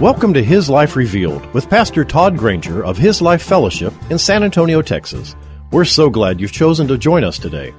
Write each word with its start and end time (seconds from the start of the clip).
Welcome 0.00 0.34
to 0.34 0.44
His 0.44 0.68
Life 0.68 0.94
Revealed 0.94 1.46
with 1.54 1.70
Pastor 1.70 2.04
Todd 2.04 2.36
Granger 2.36 2.84
of 2.84 2.98
His 2.98 3.22
Life 3.22 3.40
Fellowship 3.40 3.94
in 4.10 4.18
San 4.18 4.42
Antonio, 4.42 4.82
Texas. 4.82 5.34
We're 5.70 5.86
so 5.86 6.10
glad 6.10 6.38
you've 6.38 6.52
chosen 6.52 6.86
to 6.88 6.98
join 6.98 7.24
us 7.24 7.38
today. 7.38 7.72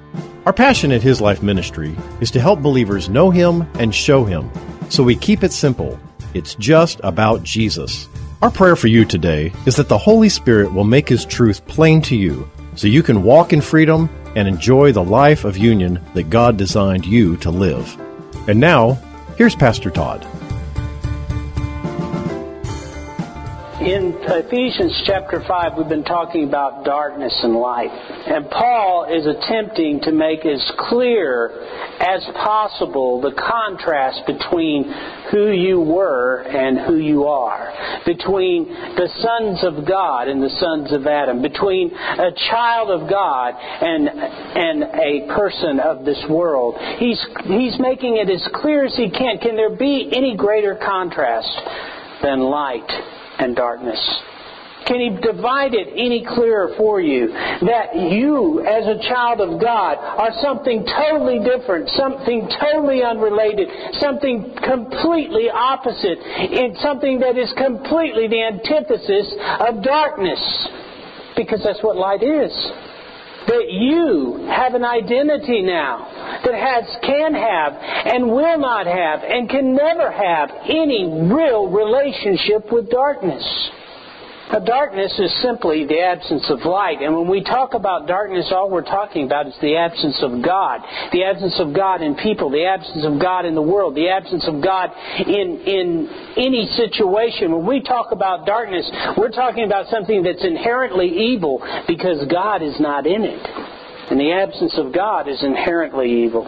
Our 0.48 0.52
passion 0.52 0.92
at 0.92 1.04
His 1.04 1.22
Life 1.22 1.44
Ministry 1.44 1.96
is 2.20 2.32
to 2.32 2.40
help 2.40 2.60
believers 2.60 3.08
know 3.08 3.30
Him 3.30 3.70
and 3.76 3.94
show 3.94 4.26
Him. 4.26 4.50
So 4.90 5.04
we 5.04 5.16
keep 5.16 5.44
it 5.44 5.54
simple. 5.54 6.00
It's 6.34 6.56
just 6.56 7.00
about 7.04 7.44
Jesus. 7.44 8.10
Our 8.42 8.50
prayer 8.50 8.76
for 8.76 8.88
you 8.88 9.06
today 9.06 9.54
is 9.68 9.76
that 9.76 9.88
the 9.88 9.98
Holy 10.00 10.30
Spirit 10.30 10.74
will 10.74 10.86
make 10.86 11.08
His 11.08 11.24
truth 11.24 11.68
plain 11.68 12.02
to 12.02 12.16
you 12.16 12.50
so 12.74 12.88
you 12.88 13.04
can 13.04 13.22
walk 13.22 13.54
in 13.54 13.62
freedom 13.62 14.10
and 14.36 14.48
enjoy 14.48 14.92
the 14.92 15.04
life 15.04 15.46
of 15.46 15.56
union 15.56 16.04
that 16.16 16.32
God 16.32 16.58
designed 16.58 17.06
you 17.06 17.38
to 17.38 17.52
live. 17.52 17.96
And 18.50 18.60
now, 18.60 18.94
here's 19.38 19.56
Pastor 19.56 19.92
Todd. 19.92 20.26
In 23.88 24.20
Ephesians 24.20 25.02
chapter 25.06 25.42
5, 25.48 25.78
we've 25.78 25.88
been 25.88 26.04
talking 26.04 26.44
about 26.44 26.84
darkness 26.84 27.34
and 27.42 27.56
light. 27.56 27.88
And 27.88 28.50
Paul 28.52 29.08
is 29.08 29.26
attempting 29.26 30.02
to 30.02 30.12
make 30.12 30.46
as 30.46 30.60
clear 30.90 31.56
as 32.02 32.22
possible 32.36 33.22
the 33.22 33.32
contrast 33.32 34.28
between 34.28 34.92
who 35.32 35.52
you 35.52 35.80
were 35.80 36.42
and 36.42 36.80
who 36.86 36.98
you 36.98 37.28
are, 37.28 38.04
between 38.06 38.68
the 38.68 39.08
sons 39.24 39.64
of 39.64 39.88
God 39.88 40.28
and 40.28 40.44
the 40.44 40.52
sons 40.60 40.92
of 40.92 41.08
Adam, 41.08 41.42
between 41.42 41.96
a 41.96 42.36
child 42.52 42.92
of 42.92 43.10
God 43.10 43.54
and, 43.56 44.10
and 44.10 44.84
a 44.84 45.34
person 45.34 45.80
of 45.80 46.04
this 46.04 46.22
world. 46.30 46.76
He's, 47.00 47.26
he's 47.46 47.80
making 47.80 48.18
it 48.18 48.30
as 48.30 48.46
clear 48.56 48.84
as 48.84 48.98
he 48.98 49.10
can. 49.10 49.38
Can 49.38 49.56
there 49.56 49.78
be 49.78 50.12
any 50.12 50.36
greater 50.36 50.76
contrast 50.76 51.56
than 52.22 52.42
light 52.42 52.92
and 53.40 53.56
darkness. 53.56 54.00
Can 54.88 55.02
he 55.02 55.10
divide 55.20 55.74
it 55.74 55.90
any 55.92 56.24
clearer 56.24 56.74
for 56.78 57.02
you 57.02 57.28
that 57.28 57.92
you, 57.94 58.64
as 58.64 58.88
a 58.88 58.98
child 59.04 59.42
of 59.42 59.60
God, 59.60 59.98
are 60.00 60.32
something 60.42 60.86
totally 60.86 61.44
different, 61.44 61.90
something 61.90 62.48
totally 62.62 63.04
unrelated, 63.04 63.68
something 64.00 64.56
completely 64.64 65.50
opposite, 65.50 66.20
and 66.20 66.78
something 66.78 67.20
that 67.20 67.38
is 67.38 67.52
completely 67.58 68.30
the 68.30 68.42
antithesis 68.42 69.36
of 69.60 69.84
darkness? 69.84 70.40
Because 71.36 71.62
that's 71.66 71.84
what 71.84 71.98
light 71.98 72.24
is 72.24 72.52
that 73.48 73.72
you 73.72 74.48
have 74.50 74.74
an 74.74 74.84
identity 74.84 75.62
now 75.62 76.40
that 76.44 76.54
has, 76.54 76.84
can 77.02 77.34
have, 77.34 77.74
and 77.74 78.28
will 78.28 78.60
not 78.60 78.86
have, 78.86 79.22
and 79.24 79.50
can 79.50 79.74
never 79.76 80.12
have 80.12 80.50
any 80.66 81.32
real 81.34 81.68
relationship 81.70 82.72
with 82.72 82.90
darkness. 82.90 83.72
Now, 84.52 84.60
darkness 84.60 85.12
is 85.20 85.34
simply 85.42 85.86
the 85.86 86.00
absence 86.00 86.50
of 86.50 86.64
light. 86.64 87.02
And 87.02 87.14
when 87.14 87.28
we 87.28 87.44
talk 87.44 87.74
about 87.74 88.08
darkness, 88.08 88.48
all 88.52 88.70
we're 88.70 88.82
talking 88.82 89.26
about 89.26 89.48
is 89.48 89.54
the 89.62 89.76
absence 89.76 90.18
of 90.24 90.42
God. 90.42 90.82
The 91.12 91.26
absence 91.26 91.60
of 91.60 91.74
God 91.74 92.02
in 92.02 92.16
people, 92.16 92.50
the 92.50 92.64
absence 92.64 93.04
of 93.04 93.20
God 93.20 93.46
in 93.46 93.56
the 93.56 93.62
world, 93.62 93.96
the 93.96 94.08
absence 94.08 94.48
of 94.48 94.64
God 94.64 94.92
in, 95.20 95.60
in 95.68 96.10
any 96.38 96.66
situation. 96.78 97.52
When 97.52 97.66
we 97.66 97.82
talk 97.82 98.14
about 98.14 98.46
darkness, 98.46 98.90
we're 99.18 99.32
talking 99.32 99.66
about 99.66 99.88
something 99.88 100.24
that's 100.24 100.44
inherently 100.44 101.08
evil 101.08 101.60
because 101.86 102.26
God 102.32 102.64
is 102.64 102.80
not 102.80 103.06
in 103.06 103.24
it. 103.24 103.44
And 104.10 104.18
the 104.18 104.32
absence 104.32 104.78
of 104.78 104.94
God 104.94 105.28
is 105.28 105.44
inherently 105.44 106.24
evil. 106.24 106.48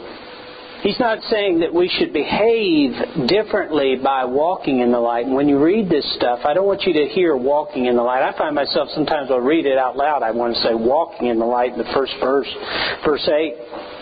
He's 0.82 1.00
not 1.00 1.22
saying 1.30 1.60
that 1.60 1.74
we 1.74 1.90
should 1.90 2.14
behave 2.14 3.28
differently 3.28 3.98
by 4.02 4.24
walking 4.24 4.80
in 4.80 4.92
the 4.92 5.00
light. 5.00 5.26
And 5.26 5.36
when 5.36 5.50
you 5.50 5.62
read 5.62 5.90
this 5.90 6.06
stuff, 6.16 6.40
I 6.46 6.54
don't 6.54 6.66
want 6.66 6.84
you 6.84 6.94
to 6.94 7.06
hear 7.06 7.36
walking 7.36 7.86
in 7.88 7.98
the 7.98 8.02
light. 8.02 8.24
I 8.24 8.38
find 8.38 8.56
myself 8.56 8.88
sometimes 8.96 9.30
I'll 9.30 9.42
read 9.42 9.66
it 9.66 9.78
out 9.78 9.98
loud. 9.98 10.24
I 10.24 10.32
want 10.32 10.56
to 10.56 10.62
say 10.62 10.74
walking 10.74 11.28
in 11.28 11.38
the 11.38 11.46
light 11.46 11.74
in 11.74 11.78
the 11.78 11.92
first 11.94 12.14
verse, 12.22 12.48
verse 13.04 13.28
8. 13.28 13.56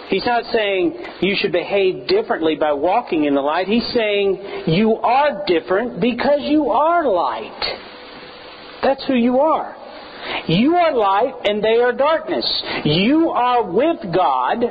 He's 0.10 0.26
not 0.26 0.44
saying 0.54 0.98
you 1.22 1.36
should 1.40 1.52
behave 1.52 2.08
differently 2.08 2.56
by 2.56 2.74
walking 2.74 3.26
in 3.26 3.34
the 3.34 3.42
light. 3.42 3.68
He's 3.68 3.88
saying 3.94 4.64
you 4.68 4.94
are 4.98 5.44
different 5.48 6.00
because 6.00 6.42
you 6.44 6.70
are 6.70 7.08
light. 7.08 7.80
That's 8.84 9.04
who 9.08 9.16
you 9.16 9.40
are. 9.40 9.76
You 10.48 10.76
are 10.76 10.96
light 10.96 11.34
and 11.46 11.64
they 11.64 11.82
are 11.82 11.92
darkness. 11.92 12.46
You 12.86 13.30
are 13.30 13.64
with 13.70 14.14
God 14.14 14.64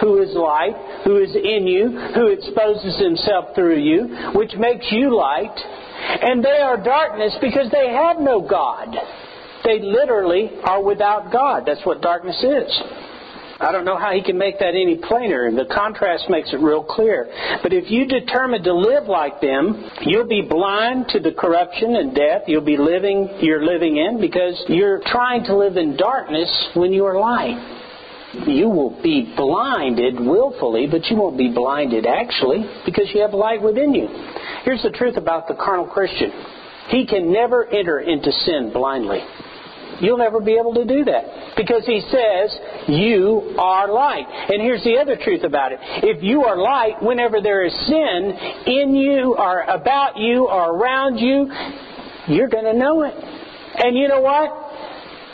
who 0.00 0.22
is 0.22 0.34
light, 0.34 0.74
who 1.04 1.16
is 1.22 1.34
in 1.34 1.66
you, 1.66 1.90
who 2.14 2.28
exposes 2.28 2.98
himself 3.00 3.54
through 3.54 3.78
you, 3.78 4.32
which 4.34 4.54
makes 4.58 4.86
you 4.90 5.14
light. 5.14 5.54
And 5.54 6.44
they 6.44 6.58
are 6.58 6.82
darkness 6.82 7.34
because 7.40 7.70
they 7.70 7.90
have 7.90 8.18
no 8.18 8.40
God. 8.40 8.94
They 9.64 9.80
literally 9.80 10.50
are 10.62 10.82
without 10.82 11.32
God. 11.32 11.64
That's 11.66 11.84
what 11.84 12.02
darkness 12.02 12.42
is. 12.42 12.82
I 13.60 13.72
don't 13.72 13.84
know 13.84 13.96
how 13.96 14.12
he 14.12 14.22
can 14.22 14.36
make 14.36 14.58
that 14.58 14.74
any 14.74 14.98
plainer, 14.98 15.50
the 15.50 15.64
contrast 15.72 16.24
makes 16.28 16.52
it 16.52 16.58
real 16.60 16.82
clear. 16.82 17.30
But 17.62 17.72
if 17.72 17.90
you 17.90 18.06
determine 18.06 18.62
to 18.64 18.74
live 18.74 19.04
like 19.04 19.40
them, 19.40 19.90
you'll 20.02 20.28
be 20.28 20.42
blind 20.42 21.06
to 21.10 21.20
the 21.20 21.32
corruption 21.32 21.96
and 21.96 22.14
death 22.14 22.42
you'll 22.46 22.64
be 22.64 22.76
living 22.76 23.28
you're 23.40 23.64
living 23.64 23.96
in 23.96 24.20
because 24.20 24.62
you're 24.68 25.00
trying 25.06 25.44
to 25.44 25.56
live 25.56 25.76
in 25.76 25.96
darkness 25.96 26.50
when 26.74 26.92
you 26.92 27.04
are 27.04 27.18
light 27.18 27.83
you 28.46 28.68
will 28.68 29.00
be 29.02 29.32
blinded 29.36 30.20
willfully, 30.20 30.86
but 30.90 31.06
you 31.06 31.16
won't 31.16 31.38
be 31.38 31.52
blinded 31.52 32.06
actually 32.06 32.64
because 32.84 33.10
you 33.14 33.22
have 33.22 33.32
light 33.32 33.62
within 33.62 33.94
you. 33.94 34.08
Here's 34.64 34.82
the 34.82 34.90
truth 34.90 35.16
about 35.16 35.48
the 35.48 35.54
carnal 35.54 35.86
Christian 35.86 36.32
he 36.88 37.06
can 37.06 37.32
never 37.32 37.64
enter 37.64 38.00
into 38.00 38.30
sin 38.30 38.70
blindly. 38.72 39.20
You'll 40.00 40.18
never 40.18 40.40
be 40.40 40.58
able 40.60 40.74
to 40.74 40.84
do 40.84 41.04
that 41.04 41.54
because 41.56 41.86
he 41.86 42.00
says 42.10 42.58
you 42.88 43.54
are 43.58 43.90
light. 43.90 44.26
And 44.28 44.60
here's 44.60 44.82
the 44.82 44.98
other 44.98 45.16
truth 45.16 45.44
about 45.44 45.72
it. 45.72 45.78
If 46.02 46.22
you 46.22 46.44
are 46.44 46.56
light, 46.56 47.02
whenever 47.02 47.40
there 47.40 47.64
is 47.64 47.72
sin 47.86 48.38
in 48.66 48.94
you 48.94 49.36
or 49.38 49.60
about 49.60 50.18
you 50.18 50.48
or 50.48 50.76
around 50.76 51.18
you, 51.18 51.48
you're 52.28 52.48
going 52.48 52.64
to 52.64 52.74
know 52.74 53.02
it. 53.02 53.14
And 53.14 53.96
you 53.96 54.08
know 54.08 54.20
what? 54.20 54.63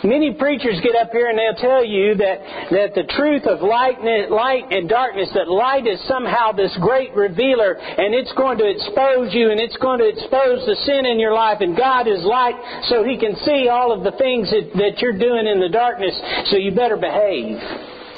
Many 0.02 0.32
preachers 0.32 0.80
get 0.80 0.96
up 0.96 1.12
here 1.12 1.28
and 1.28 1.36
they'll 1.36 1.60
tell 1.60 1.84
you 1.84 2.16
that, 2.16 2.38
that 2.72 2.90
the 2.96 3.04
truth 3.12 3.44
of 3.44 3.60
light, 3.60 4.00
and, 4.00 4.32
light 4.32 4.64
and 4.72 4.88
darkness, 4.88 5.28
that 5.34 5.44
light 5.44 5.86
is 5.86 6.00
somehow 6.08 6.52
this 6.52 6.72
great 6.80 7.12
revealer 7.12 7.76
and 7.76 8.14
it's 8.14 8.32
going 8.32 8.56
to 8.58 8.64
expose 8.64 9.34
you 9.36 9.52
and 9.52 9.60
it's 9.60 9.76
going 9.76 10.00
to 10.00 10.08
expose 10.08 10.64
the 10.64 10.76
sin 10.88 11.04
in 11.04 11.20
your 11.20 11.36
life 11.36 11.60
and 11.60 11.76
God 11.76 12.08
is 12.08 12.24
light 12.24 12.56
so 12.88 13.04
He 13.04 13.20
can 13.20 13.36
see 13.44 13.68
all 13.68 13.92
of 13.92 14.00
the 14.00 14.16
things 14.16 14.48
that, 14.48 14.72
that 14.80 15.04
you're 15.04 15.18
doing 15.20 15.44
in 15.44 15.60
the 15.60 15.68
darkness 15.68 16.16
so 16.48 16.56
you 16.56 16.72
better 16.72 16.96
behave. 16.96 17.60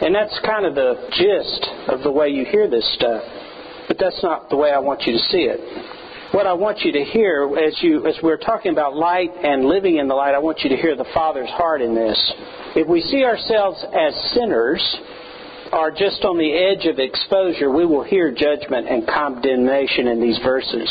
And 0.06 0.14
that's 0.14 0.38
kind 0.46 0.66
of 0.66 0.78
the 0.78 1.10
gist 1.18 1.62
of 1.90 2.06
the 2.06 2.10
way 2.10 2.28
you 2.28 2.44
hear 2.46 2.70
this 2.70 2.86
stuff. 2.94 3.22
But 3.88 3.98
that's 3.98 4.22
not 4.22 4.50
the 4.50 4.56
way 4.56 4.70
I 4.70 4.78
want 4.78 5.02
you 5.02 5.14
to 5.14 5.22
see 5.30 5.50
it 5.50 5.58
what 6.32 6.46
I 6.46 6.54
want 6.54 6.80
you 6.80 6.92
to 6.92 7.04
hear 7.04 7.44
as 7.58 7.76
you 7.82 8.06
as 8.06 8.16
we're 8.22 8.38
talking 8.38 8.72
about 8.72 8.96
light 8.96 9.30
and 9.44 9.66
living 9.66 9.98
in 9.98 10.08
the 10.08 10.14
light, 10.14 10.34
I 10.34 10.38
want 10.38 10.60
you 10.60 10.70
to 10.70 10.76
hear 10.76 10.96
the 10.96 11.06
Father's 11.12 11.50
heart 11.50 11.82
in 11.82 11.94
this. 11.94 12.32
If 12.74 12.88
we 12.88 13.02
see 13.02 13.22
ourselves 13.22 13.84
as 13.84 14.32
sinners 14.32 14.80
are 15.72 15.90
just 15.90 16.24
on 16.24 16.38
the 16.38 16.52
edge 16.52 16.86
of 16.86 16.98
exposure, 16.98 17.70
we 17.70 17.84
will 17.84 18.02
hear 18.02 18.32
judgment 18.32 18.88
and 18.88 19.06
condemnation 19.06 20.08
in 20.08 20.20
these 20.22 20.38
verses. 20.38 20.88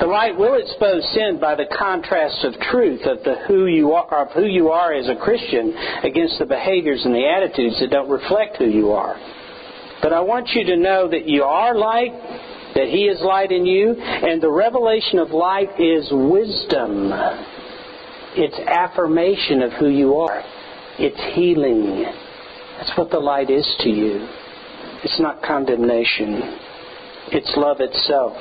The 0.00 0.06
light 0.06 0.36
will 0.36 0.60
expose 0.60 1.08
sin 1.14 1.38
by 1.40 1.54
the 1.54 1.66
contrast 1.78 2.44
of 2.44 2.52
truth 2.68 3.00
of 3.06 3.24
the 3.24 3.46
who 3.48 3.64
you 3.64 3.92
are 3.92 4.26
of 4.26 4.32
who 4.32 4.44
you 4.44 4.68
are 4.68 4.92
as 4.92 5.08
a 5.08 5.16
Christian 5.16 5.72
against 6.04 6.38
the 6.38 6.44
behaviors 6.44 7.00
and 7.04 7.14
the 7.14 7.24
attitudes 7.24 7.80
that 7.80 7.90
don't 7.90 8.10
reflect 8.10 8.58
who 8.58 8.68
you 8.68 8.92
are. 8.92 9.16
But 10.02 10.12
I 10.12 10.20
want 10.20 10.50
you 10.50 10.64
to 10.66 10.76
know 10.76 11.08
that 11.08 11.26
you 11.26 11.44
are 11.44 11.74
light 11.74 12.12
that 12.74 12.88
He 12.88 13.04
is 13.04 13.20
light 13.22 13.52
in 13.52 13.66
you, 13.66 13.94
and 13.94 14.42
the 14.42 14.50
revelation 14.50 15.18
of 15.18 15.30
light 15.30 15.80
is 15.80 16.08
wisdom. 16.12 17.12
It's 18.36 18.58
affirmation 18.66 19.62
of 19.62 19.72
who 19.74 19.88
you 19.88 20.16
are. 20.16 20.42
It's 20.98 21.36
healing. 21.36 22.04
That's 22.78 22.96
what 22.98 23.10
the 23.10 23.20
light 23.20 23.50
is 23.50 23.66
to 23.80 23.88
you. 23.88 24.26
It's 25.04 25.20
not 25.20 25.42
condemnation. 25.42 26.58
It's 27.30 27.52
love 27.56 27.78
itself. 27.80 28.36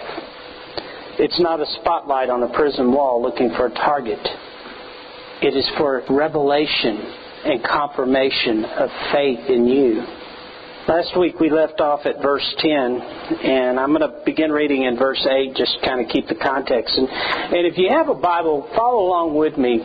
It's 1.20 1.40
not 1.40 1.60
a 1.60 1.66
spotlight 1.82 2.30
on 2.30 2.42
a 2.42 2.52
prison 2.54 2.92
wall 2.92 3.22
looking 3.22 3.52
for 3.56 3.68
a 3.68 3.74
target. 3.74 4.20
It 5.42 5.56
is 5.56 5.70
for 5.78 6.02
revelation 6.10 6.98
and 7.46 7.64
confirmation 7.64 8.66
of 8.66 8.90
faith 9.12 9.50
in 9.50 9.68
you. 9.68 10.23
Last 10.84 11.18
week 11.18 11.40
we 11.40 11.50
left 11.50 11.80
off 11.80 12.06
at 12.06 12.22
verse 12.22 12.44
10, 12.60 12.68
and 12.68 13.80
I'm 13.80 13.96
going 13.96 14.04
to 14.04 14.20
begin 14.26 14.52
reading 14.52 14.84
in 14.84 14.98
verse 15.00 15.26
8, 15.26 15.56
just 15.56 15.78
kind 15.80 16.04
of 16.04 16.12
keep 16.12 16.28
the 16.28 16.36
context. 16.36 16.98
And, 16.98 17.08
and 17.08 17.64
if 17.66 17.78
you 17.78 17.88
have 17.88 18.10
a 18.10 18.14
Bible, 18.14 18.68
follow 18.76 19.08
along 19.08 19.34
with 19.34 19.56
me, 19.58 19.80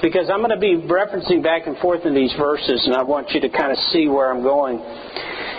because 0.00 0.30
I'm 0.30 0.38
going 0.46 0.54
to 0.54 0.62
be 0.62 0.78
referencing 0.78 1.42
back 1.42 1.66
and 1.66 1.76
forth 1.78 2.06
in 2.06 2.14
these 2.14 2.30
verses, 2.38 2.86
and 2.86 2.94
I 2.94 3.02
want 3.02 3.34
you 3.34 3.40
to 3.40 3.48
kind 3.48 3.72
of 3.72 3.78
see 3.90 4.06
where 4.06 4.30
I'm 4.30 4.44
going. 4.46 4.78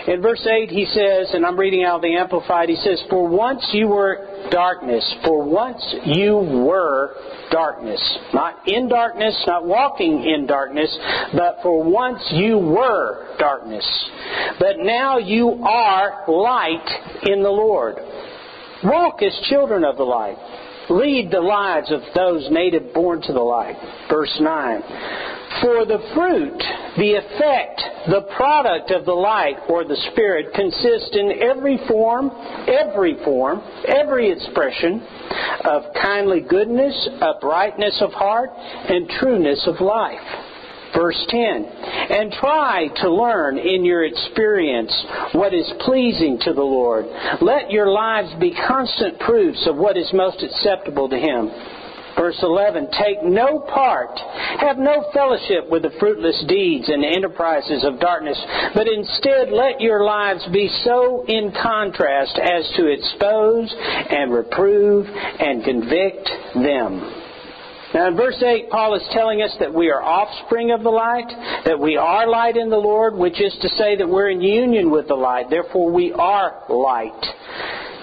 In 0.08 0.22
verse 0.22 0.46
8, 0.46 0.70
he 0.70 0.86
says, 0.86 1.34
and 1.34 1.44
I'm 1.46 1.60
reading 1.60 1.84
out 1.84 1.96
of 1.96 2.02
the 2.04 2.16
Amplified, 2.16 2.70
he 2.70 2.76
says, 2.76 3.04
For 3.10 3.28
once 3.28 3.68
you 3.74 3.88
were 3.88 4.48
darkness, 4.52 5.04
for 5.24 5.44
once 5.44 5.84
you 6.06 6.36
were 6.36 7.16
darkness. 7.52 8.18
Not 8.32 8.68
in 8.68 8.88
darkness, 8.88 9.44
not 9.48 9.66
walking 9.66 10.24
in 10.24 10.46
darkness, 10.46 10.96
but 11.34 11.58
for 11.64 11.84
once 11.84 12.22
you 12.34 12.60
were 12.60 13.36
darkness. 13.40 13.86
But 14.60 14.78
now 14.78 15.18
you 15.18 15.64
are 15.64 16.26
light 16.28 16.88
in 17.24 17.42
the 17.42 17.50
Lord. 17.50 17.96
Walk 18.84 19.24
as 19.24 19.34
children 19.50 19.84
of 19.84 19.98
the 19.98 20.04
light. 20.04 20.38
Lead 20.90 21.32
the 21.32 21.42
lives 21.42 21.92
of 21.92 22.02
those 22.14 22.48
native 22.52 22.94
born 22.94 23.22
to 23.24 23.34
the 23.34 23.40
light. 23.40 23.76
Verse 24.08 24.38
9. 24.40 24.82
For 25.62 25.86
the 25.86 26.00
fruit, 26.14 26.60
the 26.98 27.14
effect, 27.16 27.82
the 28.10 28.28
product 28.36 28.92
of 28.92 29.06
the 29.06 29.14
light 29.14 29.56
or 29.70 29.84
the 29.84 29.98
Spirit 30.12 30.54
consists 30.54 31.16
in 31.16 31.42
every 31.42 31.80
form, 31.88 32.32
every 32.68 33.16
form, 33.24 33.62
every 33.88 34.32
expression 34.32 35.02
of 35.64 35.84
kindly 36.02 36.42
goodness, 36.42 37.10
uprightness 37.22 38.02
of 38.02 38.12
heart, 38.12 38.50
and 38.54 39.10
trueness 39.20 39.66
of 39.68 39.80
life. 39.82 40.20
Verse 40.96 41.26
10 41.30 41.40
And 41.42 42.32
try 42.34 42.88
to 43.02 43.12
learn 43.12 43.58
in 43.58 43.84
your 43.84 44.06
experience 44.06 44.94
what 45.34 45.54
is 45.54 45.70
pleasing 45.82 46.40
to 46.42 46.54
the 46.54 46.64
Lord. 46.64 47.06
Let 47.42 47.70
your 47.70 47.92
lives 47.92 48.34
be 48.40 48.56
constant 48.68 49.20
proofs 49.20 49.68
of 49.68 49.76
what 49.76 49.98
is 49.98 50.10
most 50.14 50.42
acceptable 50.42 51.10
to 51.10 51.18
Him. 51.18 51.52
Verse 52.18 52.38
11, 52.42 52.88
take 52.92 53.24
no 53.24 53.60
part, 53.60 54.18
have 54.60 54.78
no 54.78 55.06
fellowship 55.14 55.70
with 55.70 55.84
the 55.84 55.92
fruitless 56.00 56.46
deeds 56.48 56.88
and 56.88 57.04
enterprises 57.04 57.84
of 57.84 58.00
darkness, 58.00 58.40
but 58.74 58.88
instead 58.88 59.52
let 59.52 59.82
your 59.82 60.04
lives 60.04 60.46
be 60.54 60.70
so 60.86 61.26
in 61.28 61.52
contrast 61.62 62.40
as 62.40 62.72
to 62.78 62.88
expose 62.88 63.74
and 63.76 64.32
reprove 64.32 65.08
and 65.08 65.64
convict 65.64 66.30
them. 66.56 67.22
Now, 67.94 68.08
in 68.08 68.18
verse 68.18 68.42
8, 68.42 68.70
Paul 68.70 68.96
is 68.96 69.08
telling 69.14 69.42
us 69.42 69.56
that 69.60 69.74
we 69.74 69.90
are 69.90 70.02
offspring 70.02 70.72
of 70.72 70.84
the 70.84 70.90
light, 70.90 71.32
that 71.66 71.80
we 71.80 71.96
are 71.96 72.28
light 72.28 72.58
in 72.58 72.70
the 72.70 72.76
Lord, 72.76 73.16
which 73.16 73.40
is 73.40 73.56
to 73.62 73.70
say 73.70 73.96
that 73.96 74.08
we're 74.08 74.30
in 74.30 74.42
union 74.42 74.92
with 74.92 75.08
the 75.08 75.16
light. 75.16 75.50
Therefore, 75.50 75.92
we 75.92 76.12
are 76.12 76.64
light. 76.68 77.24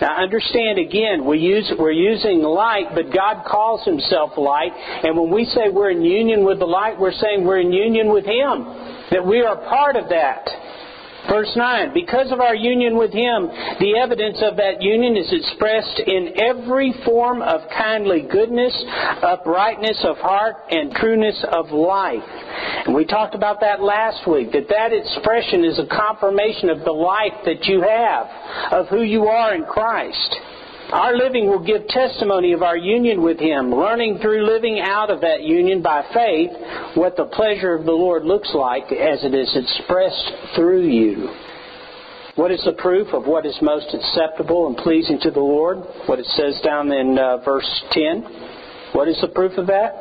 Now 0.03 0.19
understand 0.19 0.81
again, 0.81 1.25
we 1.25 1.39
use, 1.39 1.71
we're 1.79 1.93
using 1.93 2.43
light, 2.43 2.87
but 2.93 3.15
God 3.15 3.45
calls 3.47 3.85
himself 3.85 4.33
light. 4.37 4.73
And 4.75 5.17
when 5.17 5.31
we 5.31 5.45
say 5.45 5.71
we're 5.71 5.93
in 5.93 6.03
union 6.03 6.45
with 6.45 6.59
the 6.59 6.67
light, 6.67 6.99
we're 6.99 7.13
saying 7.13 7.47
we're 7.47 7.61
in 7.61 7.73
union 7.73 8.13
with 8.13 8.27
him. 8.27 8.67
That 9.15 9.25
we 9.25 9.43
are 9.43 9.55
part 9.71 9.95
of 9.95 10.09
that. 10.09 10.43
Verse 11.31 11.51
9, 11.55 11.95
because 11.95 12.33
of 12.33 12.41
our 12.41 12.55
union 12.55 12.99
with 12.99 13.13
Him, 13.13 13.47
the 13.79 13.95
evidence 14.03 14.43
of 14.43 14.57
that 14.57 14.83
union 14.83 15.17
is 15.17 15.31
expressed 15.33 16.03
in 16.07 16.35
every 16.41 16.93
form 17.05 17.43
of 17.43 17.61
kindly 17.71 18.23
goodness, 18.23 18.75
uprightness 19.23 20.05
of 20.05 20.17
heart, 20.19 20.57
and 20.71 20.93
trueness 20.93 21.45
of 21.53 21.71
life. 21.71 22.27
And 22.87 22.95
we 22.95 23.05
talked 23.05 23.37
about 23.37 23.61
that 23.61 23.81
last 23.81 24.27
week, 24.27 24.51
that 24.53 24.69
that 24.69 24.93
expression 24.93 25.65
is 25.65 25.79
a 25.79 25.87
confirmation 25.87 26.71
of 26.71 26.81
the 26.85 26.93
life 26.93 27.39
that 27.45 27.65
you 27.67 27.83
have, 27.83 28.27
of 28.73 28.89
who 28.89 29.03
you 29.03 29.27
are 29.27 29.55
in 29.55 29.65
Christ. 29.65 30.37
Our 30.91 31.17
living 31.17 31.47
will 31.47 31.65
give 31.65 31.87
testimony 31.89 32.53
of 32.53 32.63
our 32.63 32.77
union 32.77 33.23
with 33.23 33.39
Him, 33.39 33.75
learning 33.75 34.19
through 34.21 34.47
living 34.47 34.81
out 34.81 35.11
of 35.11 35.21
that 35.21 35.43
union 35.43 35.83
by 35.83 36.03
faith 36.13 36.51
what 36.95 37.17
the 37.17 37.25
pleasure 37.25 37.75
of 37.75 37.85
the 37.85 37.93
Lord 37.93 38.25
looks 38.25 38.51
like 38.55 38.93
as 38.93 39.25
it 39.25 39.35
is 39.35 39.51
expressed 39.57 40.33
through 40.55 40.87
you. 40.87 41.31
What 42.35 42.51
is 42.51 42.63
the 42.65 42.73
proof 42.73 43.09
of 43.13 43.27
what 43.27 43.45
is 43.45 43.57
most 43.61 43.95
acceptable 43.95 44.67
and 44.67 44.77
pleasing 44.77 45.21
to 45.21 45.31
the 45.31 45.41
Lord? 45.41 45.79
What 46.07 46.19
it 46.19 46.27
says 46.27 46.61
down 46.65 46.91
in 46.91 47.19
uh, 47.19 47.39
verse 47.45 47.85
10. 47.91 48.23
What 48.93 49.09
is 49.09 49.19
the 49.21 49.29
proof 49.29 49.59
of 49.59 49.67
that? 49.67 49.93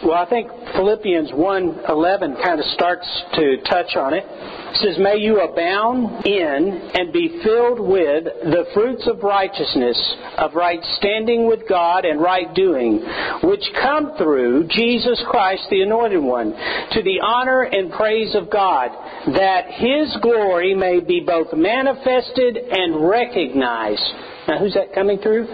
Well, 0.00 0.14
I 0.14 0.26
think 0.26 0.48
Philippians 0.76 1.32
1:11 1.32 2.40
kind 2.40 2.60
of 2.60 2.66
starts 2.66 3.04
to 3.34 3.56
touch 3.68 3.96
on 3.96 4.14
it. 4.14 4.24
It 4.70 4.76
says, 4.76 4.96
"May 4.96 5.16
you 5.16 5.40
abound 5.40 6.24
in 6.24 6.82
and 6.94 7.12
be 7.12 7.40
filled 7.42 7.80
with 7.80 8.24
the 8.24 8.66
fruits 8.74 9.08
of 9.08 9.24
righteousness, 9.24 9.98
of 10.36 10.54
right 10.54 10.84
standing 10.84 11.48
with 11.48 11.66
God 11.66 12.04
and 12.04 12.20
right 12.20 12.54
doing, 12.54 12.98
which 13.42 13.72
come 13.74 14.12
through 14.12 14.64
Jesus 14.68 15.20
Christ 15.22 15.68
the 15.68 15.82
anointed 15.82 16.22
one, 16.22 16.54
to 16.92 17.02
the 17.02 17.18
honor 17.20 17.62
and 17.62 17.90
praise 17.90 18.36
of 18.36 18.48
God, 18.50 18.92
that 19.26 19.66
his 19.66 20.16
glory 20.18 20.74
may 20.76 21.00
be 21.00 21.18
both 21.18 21.52
manifested 21.52 22.56
and 22.56 23.08
recognized." 23.08 24.12
Now, 24.46 24.58
who's 24.58 24.74
that 24.74 24.92
coming 24.92 25.18
through? 25.18 25.48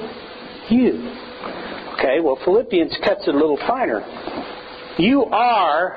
You. 0.68 1.00
Okay, 1.94 2.20
well, 2.20 2.38
Philippians 2.44 2.96
cuts 3.04 3.22
it 3.26 3.34
a 3.34 3.38
little 3.38 3.58
finer. 3.68 4.00
You 4.98 5.24
are, 5.24 5.96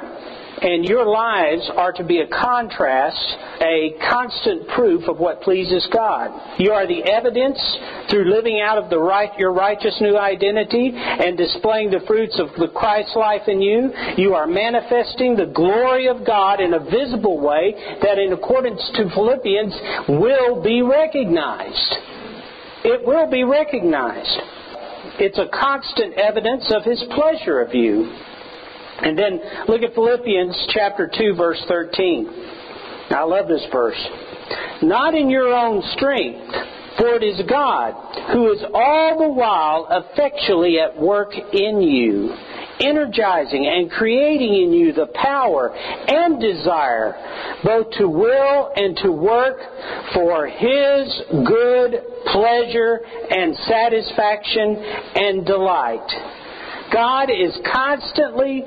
and 0.61 0.85
your 0.85 1.05
lives 1.05 1.69
are 1.75 1.91
to 1.93 2.03
be 2.03 2.19
a 2.19 2.27
contrast, 2.27 3.17
a 3.61 3.93
constant 4.09 4.67
proof 4.69 5.07
of 5.07 5.17
what 5.17 5.41
pleases 5.41 5.87
God. 5.93 6.59
You 6.59 6.71
are 6.71 6.87
the 6.87 7.03
evidence 7.03 7.59
through 8.09 8.29
living 8.29 8.61
out 8.61 8.77
of 8.77 8.89
the 8.89 8.99
right, 8.99 9.29
your 9.37 9.53
righteous 9.53 9.95
new 10.01 10.17
identity 10.17 10.91
and 10.93 11.37
displaying 11.37 11.91
the 11.91 12.01
fruits 12.07 12.39
of 12.39 12.49
the 12.57 12.69
Christ 12.73 13.15
life 13.15 13.47
in 13.47 13.61
you. 13.61 13.91
You 14.17 14.33
are 14.33 14.47
manifesting 14.47 15.35
the 15.35 15.51
glory 15.53 16.07
of 16.07 16.25
God 16.25 16.61
in 16.61 16.73
a 16.73 16.79
visible 16.79 17.39
way 17.39 17.73
that, 18.01 18.17
in 18.17 18.33
accordance 18.33 18.81
to 18.95 19.09
Philippians, 19.13 19.73
will 20.09 20.61
be 20.61 20.81
recognized. 20.81 21.95
It 22.83 23.05
will 23.05 23.29
be 23.29 23.43
recognized. 23.43 24.41
It's 25.19 25.37
a 25.37 25.47
constant 25.47 26.13
evidence 26.15 26.71
of 26.75 26.83
His 26.83 27.03
pleasure 27.15 27.61
of 27.61 27.73
you. 27.73 28.11
And 28.99 29.17
then 29.17 29.39
look 29.67 29.81
at 29.81 29.93
Philippians 29.93 30.67
chapter 30.73 31.09
2 31.15 31.35
verse 31.35 31.63
13. 31.67 32.29
I 33.11 33.23
love 33.23 33.47
this 33.47 33.65
verse. 33.71 33.99
Not 34.81 35.15
in 35.15 35.29
your 35.29 35.53
own 35.53 35.81
strength, 35.95 36.53
for 36.97 37.15
it 37.15 37.23
is 37.23 37.41
God 37.49 37.93
who 38.33 38.51
is 38.51 38.63
all 38.73 39.19
the 39.19 39.33
while 39.33 39.87
effectually 39.89 40.79
at 40.79 40.97
work 40.97 41.31
in 41.53 41.81
you, 41.81 42.35
energizing 42.79 43.65
and 43.67 43.91
creating 43.91 44.53
in 44.53 44.73
you 44.73 44.93
the 44.93 45.07
power 45.13 45.73
and 45.73 46.39
desire 46.39 47.15
both 47.63 47.89
to 47.97 48.07
will 48.07 48.71
and 48.75 48.97
to 48.97 49.11
work 49.11 49.57
for 50.13 50.47
His 50.47 51.21
good 51.45 52.01
pleasure 52.31 53.01
and 53.29 53.55
satisfaction 53.67 54.77
and 55.15 55.45
delight. 55.45 56.07
God 56.93 57.29
is 57.29 57.57
constantly, 57.71 58.63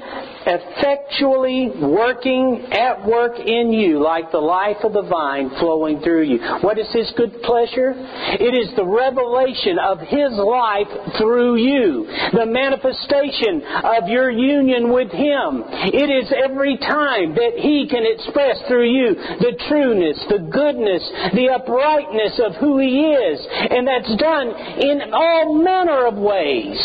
effectually 0.46 1.70
working 1.80 2.68
at 2.72 3.06
work 3.06 3.38
in 3.38 3.72
you 3.72 4.02
like 4.02 4.30
the 4.30 4.38
life 4.38 4.78
of 4.84 4.92
the 4.92 5.02
vine 5.02 5.50
flowing 5.58 6.00
through 6.00 6.24
you. 6.24 6.38
What 6.60 6.78
is 6.78 6.88
His 6.92 7.10
good 7.16 7.42
pleasure? 7.42 7.94
It 8.40 8.54
is 8.54 8.74
the 8.76 8.84
revelation 8.84 9.78
of 9.78 10.00
His 10.00 10.32
life 10.36 10.90
through 11.18 11.56
you, 11.56 12.06
the 12.32 12.46
manifestation 12.46 13.62
of 13.84 14.08
your 14.08 14.30
union 14.30 14.92
with 14.92 15.10
Him. 15.10 15.64
It 15.92 16.10
is 16.10 16.32
every 16.32 16.76
time 16.78 17.34
that 17.34 17.54
He 17.56 17.88
can 17.88 18.04
express 18.04 18.60
through 18.68 18.90
you 18.90 19.14
the 19.14 19.56
trueness, 19.68 20.18
the 20.28 20.44
goodness, 20.50 21.04
the 21.34 21.50
uprightness 21.50 22.40
of 22.44 22.56
who 22.56 22.78
He 22.78 23.12
is. 23.12 23.40
And 23.70 23.86
that's 23.86 24.16
done 24.16 24.48
in 24.80 25.12
all 25.12 25.54
manner 25.54 26.06
of 26.06 26.16
ways. 26.16 26.78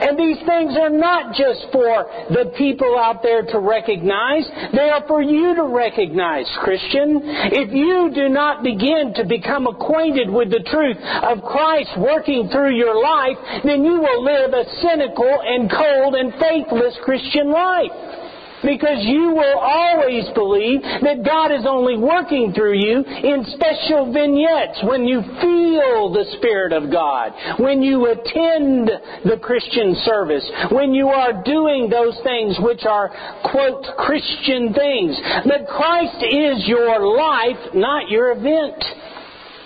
And 0.00 0.18
these 0.18 0.38
things 0.46 0.78
are 0.78 0.90
not 0.90 1.34
just 1.34 1.66
for 1.72 2.06
the 2.30 2.54
people 2.56 2.98
out 2.98 3.22
there 3.22 3.42
to 3.42 3.58
recognize. 3.58 4.46
They 4.72 4.90
are 4.90 5.04
for 5.06 5.22
you 5.22 5.54
to 5.56 5.64
recognize, 5.64 6.46
Christian. 6.62 7.20
If 7.50 7.74
you 7.74 8.10
do 8.14 8.28
not 8.28 8.62
begin 8.62 9.12
to 9.16 9.24
become 9.24 9.66
acquainted 9.66 10.30
with 10.30 10.50
the 10.50 10.62
truth 10.70 10.98
of 11.02 11.42
Christ 11.42 11.90
working 11.98 12.48
through 12.48 12.76
your 12.76 12.94
life, 12.94 13.36
then 13.64 13.84
you 13.84 13.98
will 13.98 14.22
live 14.22 14.54
a 14.54 14.64
cynical 14.82 15.40
and 15.42 15.70
cold 15.70 16.14
and 16.14 16.32
faithless 16.38 16.94
Christian 17.02 17.50
life. 17.50 18.17
Because 18.64 19.04
you 19.06 19.30
will 19.30 19.58
always 19.58 20.24
believe 20.34 20.82
that 20.82 21.24
God 21.24 21.52
is 21.52 21.64
only 21.66 21.96
working 21.96 22.52
through 22.52 22.74
you 22.74 23.04
in 23.04 23.44
special 23.54 24.12
vignettes 24.12 24.82
when 24.82 25.04
you 25.04 25.22
feel 25.40 26.10
the 26.10 26.26
Spirit 26.38 26.72
of 26.72 26.90
God, 26.90 27.32
when 27.58 27.82
you 27.82 28.06
attend 28.06 28.90
the 29.24 29.38
Christian 29.42 29.94
service, 30.02 30.44
when 30.70 30.92
you 30.92 31.08
are 31.08 31.42
doing 31.44 31.88
those 31.88 32.18
things 32.24 32.56
which 32.60 32.84
are, 32.84 33.10
quote, 33.50 33.84
Christian 33.98 34.74
things. 34.74 35.16
That 35.46 35.68
Christ 35.68 36.22
is 36.22 36.66
your 36.66 36.98
life, 36.98 37.74
not 37.74 38.08
your 38.08 38.32
event. 38.32 38.82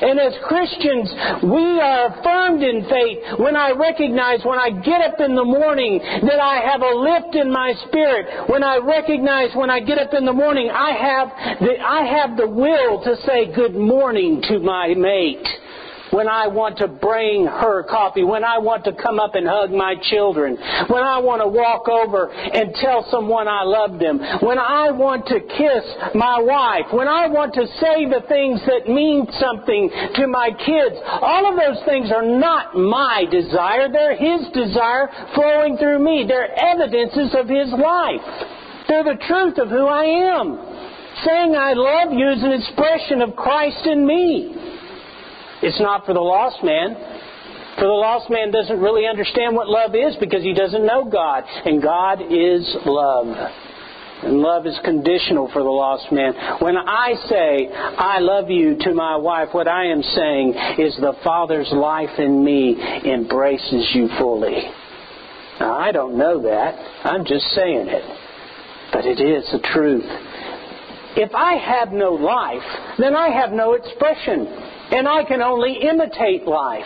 And 0.03 0.19
as 0.19 0.35
Christians, 0.43 1.09
we 1.45 1.79
are 1.81 2.11
affirmed 2.11 2.63
in 2.63 2.83
faith 2.91 3.39
when 3.39 3.55
I 3.55 3.71
recognize 3.71 4.41
when 4.45 4.59
I 4.59 4.71
get 4.83 5.01
up 5.01 5.21
in 5.21 5.37
the 5.37 5.45
morning 5.45 6.01
that 6.03 6.41
I 6.41 6.59
have 6.59 6.83
a 6.83 6.95
lift 6.99 7.37
in 7.37 7.53
my 7.53 7.73
spirit. 7.87 8.51
When 8.51 8.65
I 8.65 8.79
recognize 8.79 9.55
when 9.55 9.71
I 9.71 9.79
get 9.79 9.99
up 9.99 10.13
in 10.13 10.25
the 10.25 10.33
morning, 10.33 10.71
I 10.71 10.91
have 10.91 11.29
the, 11.61 11.79
I 11.79 12.03
have 12.19 12.37
the 12.37 12.49
will 12.49 13.03
to 13.05 13.17
say 13.25 13.55
good 13.55 13.77
morning 13.77 14.43
to 14.49 14.59
my 14.59 14.93
mate 14.95 15.47
when 16.13 16.29
I 16.29 16.47
want 16.47 16.79
to 16.79 16.89
bring 16.89 17.47
her 17.47 17.83
coffee, 17.85 18.23
when 18.23 18.45
I 18.45 18.59
want 18.59 18.85
to 18.85 18.93
come 18.93 19.19
up 19.19 19.35
and 19.35 19.49
hug 19.49 19.73
my 19.73 19.97
children, 20.13 20.57
when 20.89 21.03
I 21.03 21.19
want 21.19 21.41
to 21.41 21.49
walk 21.49 21.89
over 21.89 22.29
and 22.31 22.75
tell 22.77 23.09
someone 23.11 23.49
I 23.49 23.65
love 23.65 23.99
them, 23.99 24.21
when 24.45 24.61
I 24.61 24.93
want 24.93 25.25
to 25.33 25.41
kiss 25.41 25.85
my 26.15 26.37
wife, 26.37 26.93
when 26.93 27.09
I 27.09 27.29
want 27.33 27.57
to 27.57 27.65
say 27.81 28.05
the 28.05 28.29
things 28.29 28.61
that 28.69 28.93
mean 28.93 29.25
something 29.41 29.89
to 30.21 30.29
my 30.29 30.53
kids. 30.53 31.01
All 31.01 31.49
of 31.49 31.57
those 31.57 31.81
things 31.89 32.13
are 32.13 32.25
not 32.25 32.77
my 32.77 33.25
desire. 33.33 33.89
They're 33.89 34.17
His 34.17 34.53
desire 34.53 35.09
flowing 35.35 35.81
through 35.81 36.05
me. 36.05 36.29
They're 36.29 36.53
evidences 36.53 37.33
of 37.33 37.49
His 37.49 37.73
life. 37.73 38.29
They're 38.89 39.05
the 39.05 39.21
truth 39.25 39.57
of 39.57 39.73
who 39.73 39.87
I 39.89 40.05
am. 40.37 40.61
Saying 41.25 41.57
I 41.57 41.73
love 41.73 42.13
you 42.13 42.29
is 42.37 42.43
an 42.43 42.53
expression 42.53 43.23
of 43.23 43.37
Christ 43.37 43.87
in 43.87 44.07
me. 44.07 44.82
It's 45.63 45.81
not 45.81 46.05
for 46.05 46.13
the 46.13 46.21
lost 46.21 46.63
man. 46.63 46.95
For 47.77 47.87
the 47.87 47.99
lost 47.99 48.29
man 48.31 48.51
doesn't 48.51 48.81
really 48.81 49.07
understand 49.07 49.57
what 49.57 49.69
love 49.69 49.95
is 49.95 50.17
because 50.21 50.43
he 50.43 50.53
doesn't 50.53 50.85
know 50.85 51.05
God. 51.05 51.45
And 51.65 51.81
God 51.81 52.21
is 52.21 52.77
love. 52.85 53.27
And 54.23 54.39
love 54.39 54.67
is 54.67 54.79
conditional 54.85 55.49
for 55.53 55.63
the 55.63 55.71
lost 55.71 56.13
man. 56.13 56.35
When 56.61 56.77
I 56.77 57.15
say, 57.29 57.69
I 57.73 58.19
love 58.19 58.51
you 58.51 58.77
to 58.81 58.95
my 58.95 59.17
wife, 59.17 59.49
what 59.53 59.67
I 59.67 59.87
am 59.87 60.03
saying 60.03 60.55
is 60.79 60.97
the 60.97 61.15
Father's 61.25 61.71
life 61.73 62.19
in 62.19 62.45
me 62.45 62.77
embraces 63.05 63.91
you 63.95 64.09
fully. 64.19 64.71
Now, 65.59 65.79
I 65.79 65.93
don't 65.93 66.19
know 66.19 66.43
that. 66.43 66.75
I'm 67.05 67.25
just 67.25 67.47
saying 67.55 67.89
it. 67.89 68.19
But 68.93 69.07
it 69.07 69.21
is 69.21 69.49
the 69.51 69.61
truth. 69.73 70.05
If 71.17 71.35
I 71.35 71.55
have 71.55 71.93
no 71.93 72.13
life, 72.13 72.97
then 72.99 73.15
I 73.17 73.31
have 73.31 73.51
no 73.53 73.75
expression 73.75 74.72
and 74.93 75.09
I 75.09 75.25
can 75.25 75.41
only 75.41 75.81
imitate 75.81 76.45
life. 76.45 76.85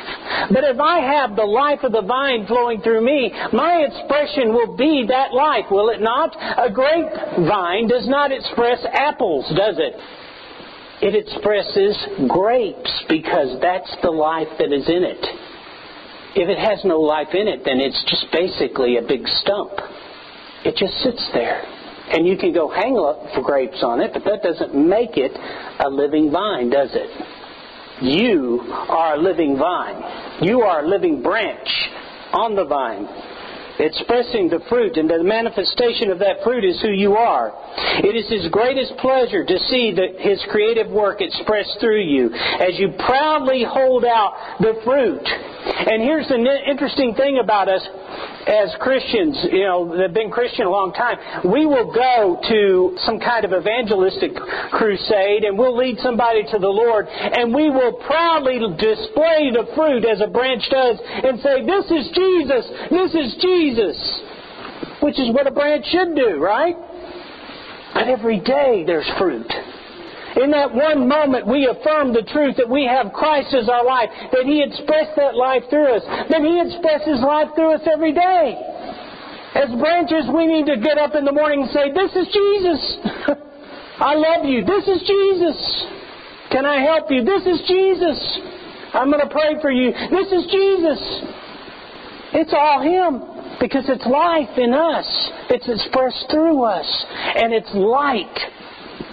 But 0.51 0.63
if 0.63 0.79
I 0.79 1.01
have 1.01 1.35
the 1.35 1.45
life 1.45 1.81
of 1.83 1.91
the 1.91 2.03
vine 2.07 2.47
flowing 2.47 2.81
through 2.81 3.05
me, 3.05 3.33
my 3.53 3.83
expression 3.83 4.55
will 4.55 4.77
be 4.77 5.07
that 5.09 5.35
life, 5.35 5.67
will 5.71 5.91
it 5.91 6.01
not? 6.01 6.31
A 6.39 6.71
grapevine 6.71 7.89
does 7.89 8.09
not 8.09 8.31
express 8.31 8.79
apples, 8.93 9.45
does 9.57 9.77
it? 9.79 9.95
It 11.03 11.15
expresses 11.19 11.99
grapes 12.31 13.05
because 13.09 13.59
that's 13.61 13.91
the 14.03 14.11
life 14.11 14.49
that 14.59 14.73
is 14.73 14.89
in 14.89 15.03
it. 15.03 15.27
If 16.39 16.49
it 16.49 16.59
has 16.59 16.85
no 16.85 17.01
life 17.01 17.35
in 17.35 17.49
it, 17.49 17.65
then 17.65 17.81
it's 17.81 18.03
just 18.09 18.31
basically 18.31 18.99
a 18.99 19.03
big 19.03 19.27
stump. 19.43 19.73
It 20.65 20.77
just 20.77 20.95
sits 21.03 21.29
there. 21.35 21.63
And 22.09 22.27
you 22.27 22.39
can 22.39 22.55
go 22.55 22.71
hang 22.71 22.97
up 22.97 23.35
for 23.35 23.43
grapes 23.43 23.83
on 23.83 24.01
it, 24.01 24.13
but 24.15 24.23
that 24.25 24.43
doesn't 24.43 24.75
make 24.77 25.17
it 25.17 25.33
a 25.35 25.91
living 25.91 26.31
vine, 26.31 26.71
does 26.71 26.91
it? 26.95 27.36
You 28.03 28.61
are 28.89 29.15
a 29.15 29.19
living 29.19 29.57
vine. 29.59 30.43
You 30.43 30.63
are 30.63 30.85
a 30.85 30.89
living 30.89 31.23
branch 31.23 31.69
on 32.33 32.55
the 32.55 32.65
vine 32.65 33.09
expressing 33.79 34.49
the 34.49 34.61
fruit, 34.69 34.97
and 34.97 35.09
the 35.09 35.23
manifestation 35.23 36.11
of 36.11 36.19
that 36.21 36.43
fruit 36.43 36.65
is 36.65 36.81
who 36.81 36.91
you 36.91 37.15
are. 37.15 37.53
It 38.05 38.17
is 38.17 38.29
His 38.29 38.51
greatest 38.51 38.97
pleasure 38.99 39.45
to 39.45 39.59
see 39.69 39.93
that 39.93 40.21
His 40.21 40.43
creative 40.51 40.89
work 40.89 41.21
expressed 41.21 41.77
through 41.81 42.03
you 42.03 42.33
as 42.33 42.79
you 42.79 42.93
proudly 43.07 43.65
hold 43.69 44.05
out 44.05 44.57
the 44.61 44.81
fruit. 44.85 45.25
And 45.67 46.03
here's 46.03 46.29
the 46.29 46.39
interesting 46.39 47.15
thing 47.15 47.41
about 47.43 47.69
us 47.69 47.83
as 48.47 48.71
Christians, 48.79 49.35
you 49.51 49.67
know, 49.67 49.91
that 49.91 50.03
have 50.03 50.15
been 50.15 50.31
Christian 50.31 50.67
a 50.67 50.71
long 50.71 50.93
time, 50.95 51.19
we 51.51 51.67
will 51.67 51.91
go 51.91 52.39
to 52.39 52.97
some 53.03 53.19
kind 53.19 53.45
of 53.45 53.51
evangelistic 53.51 54.31
crusade 54.71 55.43
and 55.43 55.59
we'll 55.59 55.77
lead 55.77 55.99
somebody 55.99 56.47
to 56.55 56.59
the 56.59 56.71
Lord 56.71 57.11
and 57.11 57.53
we 57.53 57.69
will 57.69 57.99
proudly 58.07 58.63
display 58.79 59.51
the 59.51 59.67
fruit 59.75 60.07
as 60.07 60.23
a 60.23 60.31
branch 60.31 60.63
does 60.71 61.03
and 61.03 61.43
say, 61.43 61.67
This 61.67 61.87
is 61.91 62.15
Jesus! 62.15 62.65
This 62.91 63.13
is 63.19 63.29
Jesus! 63.43 63.99
Which 65.03 65.19
is 65.19 65.35
what 65.35 65.49
a 65.49 65.51
branch 65.51 65.85
should 65.91 66.15
do, 66.15 66.39
right? 66.39 66.77
But 67.93 68.07
every 68.07 68.39
day 68.39 68.85
there's 68.87 69.11
fruit. 69.19 69.51
In 70.37 70.51
that 70.53 70.69
one 70.69 71.09
moment, 71.09 71.49
we 71.49 71.65
affirm 71.65 72.13
the 72.13 72.27
truth 72.29 72.57
that 72.61 72.69
we 72.69 72.85
have 72.85 73.13
Christ 73.17 73.55
as 73.57 73.69
our 73.69 73.85
life, 73.85 74.13
that 74.33 74.45
He 74.45 74.61
expressed 74.61 75.17
that 75.17 75.35
life 75.35 75.65
through 75.71 75.97
us, 75.97 76.05
that 76.29 76.45
He 76.45 76.61
expresses 76.61 77.25
life 77.25 77.49
through 77.57 77.81
us 77.81 77.85
every 77.89 78.13
day. 78.13 78.53
As 79.57 79.73
branches, 79.81 80.29
we 80.29 80.45
need 80.45 80.69
to 80.69 80.77
get 80.77 81.01
up 81.01 81.17
in 81.17 81.25
the 81.25 81.33
morning 81.33 81.65
and 81.65 81.71
say, 81.73 81.89
This 81.89 82.13
is 82.13 82.29
Jesus. 82.29 82.81
I 83.99 84.13
love 84.13 84.45
you. 84.45 84.61
This 84.61 84.85
is 84.85 85.01
Jesus. 85.09 85.57
Can 86.53 86.69
I 86.69 86.85
help 86.85 87.09
you? 87.09 87.25
This 87.25 87.41
is 87.49 87.65
Jesus. 87.65 88.21
I'm 88.93 89.09
going 89.09 89.25
to 89.25 89.33
pray 89.33 89.57
for 89.65 89.71
you. 89.73 89.89
This 90.13 90.29
is 90.29 90.45
Jesus. 90.53 91.01
It's 92.37 92.53
all 92.53 92.85
Him 92.85 93.57
because 93.59 93.89
it's 93.89 94.05
life 94.05 94.53
in 94.61 94.75
us. 94.75 95.09
It's 95.49 95.65
expressed 95.65 96.29
through 96.31 96.63
us. 96.63 97.07
And 97.41 97.55
it's 97.55 97.73
light 97.73 98.37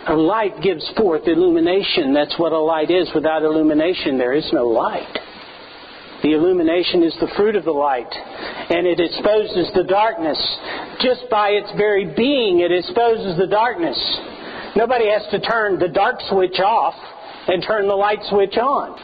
a 0.07 0.13
light 0.13 0.62
gives 0.62 0.89
forth 0.98 1.27
illumination. 1.27 2.13
That's 2.13 2.38
what 2.38 2.51
a 2.51 2.60
light 2.60 2.91
is. 2.91 3.10
Without 3.15 3.43
illumination, 3.43 4.17
there 4.17 4.33
is 4.33 4.48
no 4.51 4.67
light. 4.67 5.19
The 6.24 6.33
illumination 6.33 7.03
is 7.03 7.15
the 7.19 7.27
fruit 7.36 7.55
of 7.55 7.65
the 7.65 7.72
light, 7.72 8.12
and 8.12 8.88
it 8.88 9.00
exposes 9.00 9.72
the 9.75 9.83
darkness. 9.83 10.39
Just 11.01 11.29
by 11.29 11.50
its 11.50 11.69
very 11.75 12.05
being, 12.15 12.62
it 12.62 12.72
exposes 12.72 13.38
the 13.38 13.48
darkness. 13.48 14.00
Nobody 14.75 15.10
has 15.10 15.24
to 15.31 15.39
turn 15.39 15.79
the 15.79 15.89
dark 15.89 16.19
switch 16.29 16.60
off 16.60 16.95
and 17.48 17.62
turn 17.62 17.88
the 17.88 17.95
light 17.95 18.19
switch 18.29 18.57
on. 18.57 18.98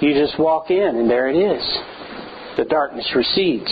You 0.00 0.12
just 0.14 0.38
walk 0.38 0.70
in, 0.70 0.96
and 0.96 1.08
there 1.08 1.28
it 1.28 1.36
is. 1.36 1.62
The 2.56 2.64
darkness 2.64 3.08
recedes. 3.14 3.70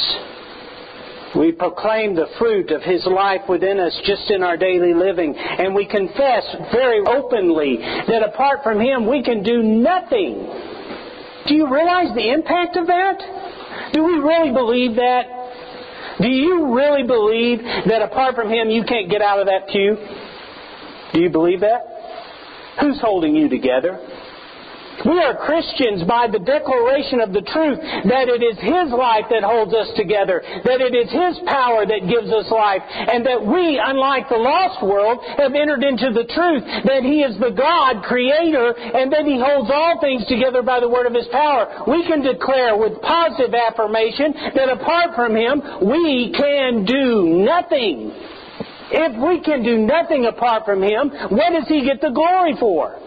We 1.36 1.52
proclaim 1.52 2.14
the 2.14 2.26
fruit 2.38 2.70
of 2.70 2.82
His 2.82 3.06
life 3.06 3.42
within 3.48 3.80
us 3.80 3.98
just 4.04 4.30
in 4.30 4.42
our 4.42 4.56
daily 4.56 4.92
living. 4.92 5.34
And 5.34 5.74
we 5.74 5.86
confess 5.86 6.44
very 6.72 7.00
openly 7.00 7.78
that 7.78 8.22
apart 8.22 8.60
from 8.62 8.80
Him, 8.80 9.08
we 9.08 9.22
can 9.22 9.42
do 9.42 9.62
nothing. 9.62 10.44
Do 11.48 11.54
you 11.54 11.72
realize 11.72 12.14
the 12.14 12.32
impact 12.32 12.76
of 12.76 12.86
that? 12.86 13.92
Do 13.92 14.04
we 14.04 14.12
really 14.12 14.52
believe 14.52 14.96
that? 14.96 15.24
Do 16.20 16.28
you 16.28 16.74
really 16.74 17.02
believe 17.02 17.58
that 17.88 18.02
apart 18.02 18.34
from 18.34 18.48
Him, 18.48 18.68
you 18.68 18.84
can't 18.84 19.10
get 19.10 19.22
out 19.22 19.40
of 19.40 19.46
that 19.46 19.68
pew? 19.68 19.96
Do 21.14 21.20
you 21.20 21.30
believe 21.30 21.60
that? 21.60 21.80
Who's 22.80 23.00
holding 23.00 23.34
you 23.34 23.48
together? 23.48 23.98
We 25.04 25.18
are 25.18 25.35
Christians 25.35 26.04
by 26.06 26.28
the 26.30 26.38
declaration 26.38 27.21
of 27.21 27.32
the 27.35 27.42
truth 27.42 27.78
that 28.06 28.30
it 28.30 28.42
is 28.42 28.59
His 28.62 28.94
life 28.94 29.26
that 29.30 29.42
holds 29.42 29.75
us 29.75 29.90
together, 29.99 30.42
that 30.42 30.80
it 30.80 30.94
is 30.94 31.11
His 31.11 31.42
power 31.47 31.82
that 31.82 32.06
gives 32.06 32.30
us 32.30 32.47
life, 32.50 32.82
and 32.87 33.26
that 33.26 33.42
we, 33.42 33.82
unlike 33.82 34.28
the 34.30 34.38
lost 34.38 34.82
world, 34.82 35.18
have 35.38 35.54
entered 35.54 35.82
into 35.82 36.14
the 36.14 36.26
truth 36.30 36.62
that 36.87 37.02
He 37.02 37.26
is 37.26 37.35
the 37.42 37.50
God, 37.50 38.06
Creator, 38.06 38.75
and 38.78 39.11
that 39.12 39.26
He 39.26 39.42
holds 39.42 39.71
all 39.75 39.99
things 39.99 40.23
together 40.30 40.62
by 40.62 40.78
the 40.78 40.88
word 40.88 41.06
of 41.06 41.14
His 41.14 41.26
power. 41.35 41.82
We 41.90 42.06
can 42.06 42.23
declare 42.23 42.78
with 42.78 43.02
positive 43.02 43.54
affirmation 43.54 44.54
that 44.54 44.71
apart 44.71 45.18
from 45.18 45.35
Him, 45.35 45.62
we 45.82 46.30
can 46.30 46.85
do 46.87 47.42
nothing. 47.42 48.14
If 48.94 49.16
we 49.18 49.40
can 49.40 49.64
do 49.64 49.78
nothing 49.78 50.26
apart 50.26 50.64
from 50.64 50.82
Him, 50.82 51.11
what 51.32 51.50
does 51.50 51.66
He 51.66 51.85
get 51.85 52.00
the 52.00 52.11
glory 52.11 52.54
for? 52.61 53.02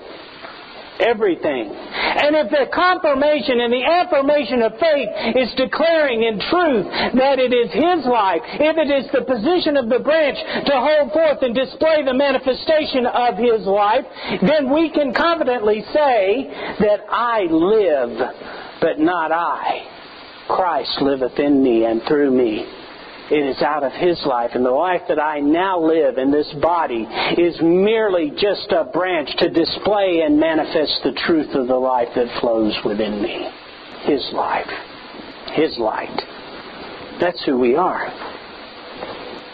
Everything. 0.99 1.71
And 1.71 2.35
if 2.35 2.49
the 2.49 2.67
confirmation 2.73 3.59
and 3.59 3.71
the 3.71 3.83
affirmation 3.83 4.61
of 4.61 4.73
faith 4.79 5.09
is 5.35 5.51
declaring 5.57 6.23
in 6.23 6.39
truth 6.39 6.87
that 7.15 7.39
it 7.39 7.51
is 7.51 7.71
His 7.71 8.05
life, 8.07 8.41
if 8.45 8.75
it 8.77 8.89
is 8.89 9.05
the 9.11 9.25
position 9.27 9.77
of 9.77 9.89
the 9.89 9.99
branch 9.99 10.37
to 10.65 10.75
hold 10.75 11.11
forth 11.11 11.41
and 11.41 11.53
display 11.53 12.03
the 12.03 12.13
manifestation 12.13 13.05
of 13.05 13.35
His 13.37 13.65
life, 13.67 14.05
then 14.41 14.71
we 14.73 14.89
can 14.91 15.13
confidently 15.13 15.83
say 15.93 16.47
that 16.79 17.05
I 17.09 17.47
live, 17.49 18.15
but 18.81 18.99
not 18.99 19.31
I. 19.31 19.91
Christ 20.47 21.01
liveth 21.01 21.39
in 21.39 21.63
me 21.63 21.85
and 21.85 22.01
through 22.07 22.31
me. 22.31 22.84
It 23.31 23.43
is 23.45 23.61
out 23.61 23.83
of 23.83 23.91
His 23.93 24.21
life. 24.25 24.51
And 24.53 24.65
the 24.65 24.71
life 24.71 25.01
that 25.07 25.19
I 25.19 25.39
now 25.39 25.79
live 25.79 26.17
in 26.17 26.31
this 26.31 26.51
body 26.61 27.07
is 27.37 27.55
merely 27.61 28.31
just 28.37 28.71
a 28.71 28.83
branch 28.83 29.29
to 29.39 29.49
display 29.49 30.21
and 30.25 30.39
manifest 30.39 31.01
the 31.03 31.13
truth 31.25 31.55
of 31.55 31.67
the 31.67 31.75
life 31.75 32.09
that 32.15 32.39
flows 32.39 32.77
within 32.85 33.21
me. 33.21 33.49
His 34.03 34.29
life. 34.33 34.69
His 35.53 35.75
light. 35.79 36.21
That's 37.19 37.43
who 37.45 37.57
we 37.57 37.75
are. 37.75 38.13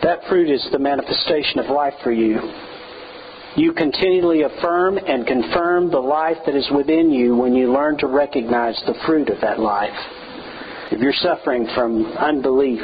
That 0.03 0.27
fruit 0.27 0.49
is 0.49 0.67
the 0.71 0.79
manifestation 0.79 1.59
of 1.59 1.67
life 1.67 1.93
for 2.03 2.11
you. 2.11 2.39
You 3.55 3.73
continually 3.73 4.41
affirm 4.43 4.97
and 4.97 5.27
confirm 5.27 5.91
the 5.91 5.99
life 5.99 6.37
that 6.45 6.55
is 6.55 6.69
within 6.75 7.11
you 7.11 7.35
when 7.35 7.53
you 7.53 7.71
learn 7.71 7.97
to 7.99 8.07
recognize 8.07 8.81
the 8.85 8.95
fruit 9.05 9.29
of 9.29 9.39
that 9.41 9.59
life. 9.59 9.93
If 10.91 10.99
you're 10.99 11.13
suffering 11.13 11.67
from 11.75 12.05
unbelief, 12.17 12.81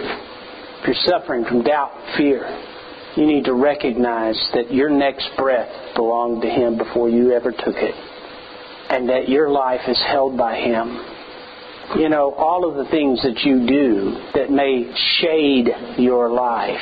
if 0.80 0.88
you're 0.88 1.20
suffering 1.20 1.46
from 1.46 1.64
doubt, 1.64 1.92
fear, 2.18 2.46
you 3.16 3.26
need 3.26 3.46
to 3.46 3.54
recognize 3.54 4.38
that 4.54 4.72
your 4.72 4.90
next 4.90 5.30
breath 5.38 5.96
belonged 5.96 6.42
to 6.44 6.50
Him 6.50 6.78
before 6.78 7.10
you 7.10 7.34
ever 7.34 7.52
took 7.52 7.76
it, 7.76 7.96
and 8.90 9.10
that 9.10 9.28
your 9.28 9.50
life 9.50 9.82
is 9.88 10.00
held 10.08 10.38
by 10.38 10.56
Him. 10.56 11.04
You 11.98 12.10
know, 12.10 12.34
all 12.34 12.70
of 12.70 12.76
the 12.76 12.90
things 12.92 13.22
that 13.24 13.40
you 13.44 13.66
do 13.66 14.12
that 14.36 14.52
may 14.52 14.92
shade 15.20 15.70
your 15.98 16.30
life 16.30 16.82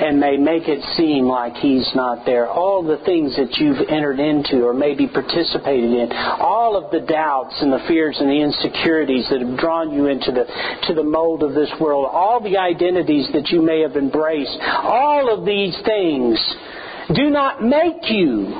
and 0.00 0.18
may 0.18 0.36
make 0.36 0.68
it 0.68 0.82
seem 0.96 1.26
like 1.26 1.54
He's 1.54 1.88
not 1.94 2.24
there. 2.24 2.48
All 2.48 2.82
the 2.82 3.02
things 3.04 3.36
that 3.36 3.56
you've 3.58 3.88
entered 3.88 4.20
into 4.20 4.64
or 4.64 4.74
maybe 4.74 5.06
participated 5.06 5.90
in, 5.90 6.12
all 6.12 6.76
of 6.76 6.90
the 6.90 7.00
doubts 7.00 7.54
and 7.60 7.72
the 7.72 7.84
fears 7.88 8.16
and 8.20 8.28
the 8.28 8.40
insecurities 8.40 9.26
that 9.30 9.40
have 9.40 9.58
drawn 9.58 9.92
you 9.92 10.06
into 10.06 10.32
the 10.32 10.44
to 10.88 10.94
the 10.94 11.04
mold 11.04 11.42
of 11.42 11.54
this 11.54 11.70
world, 11.80 12.08
all 12.10 12.42
the 12.42 12.56
identities 12.56 13.28
that 13.32 13.48
you 13.48 13.62
may 13.62 13.80
have 13.80 13.96
embraced, 13.96 14.58
all 14.60 15.32
of 15.32 15.44
these 15.44 15.76
things 15.84 16.38
do 17.14 17.30
not 17.30 17.62
make 17.62 18.10
you. 18.10 18.54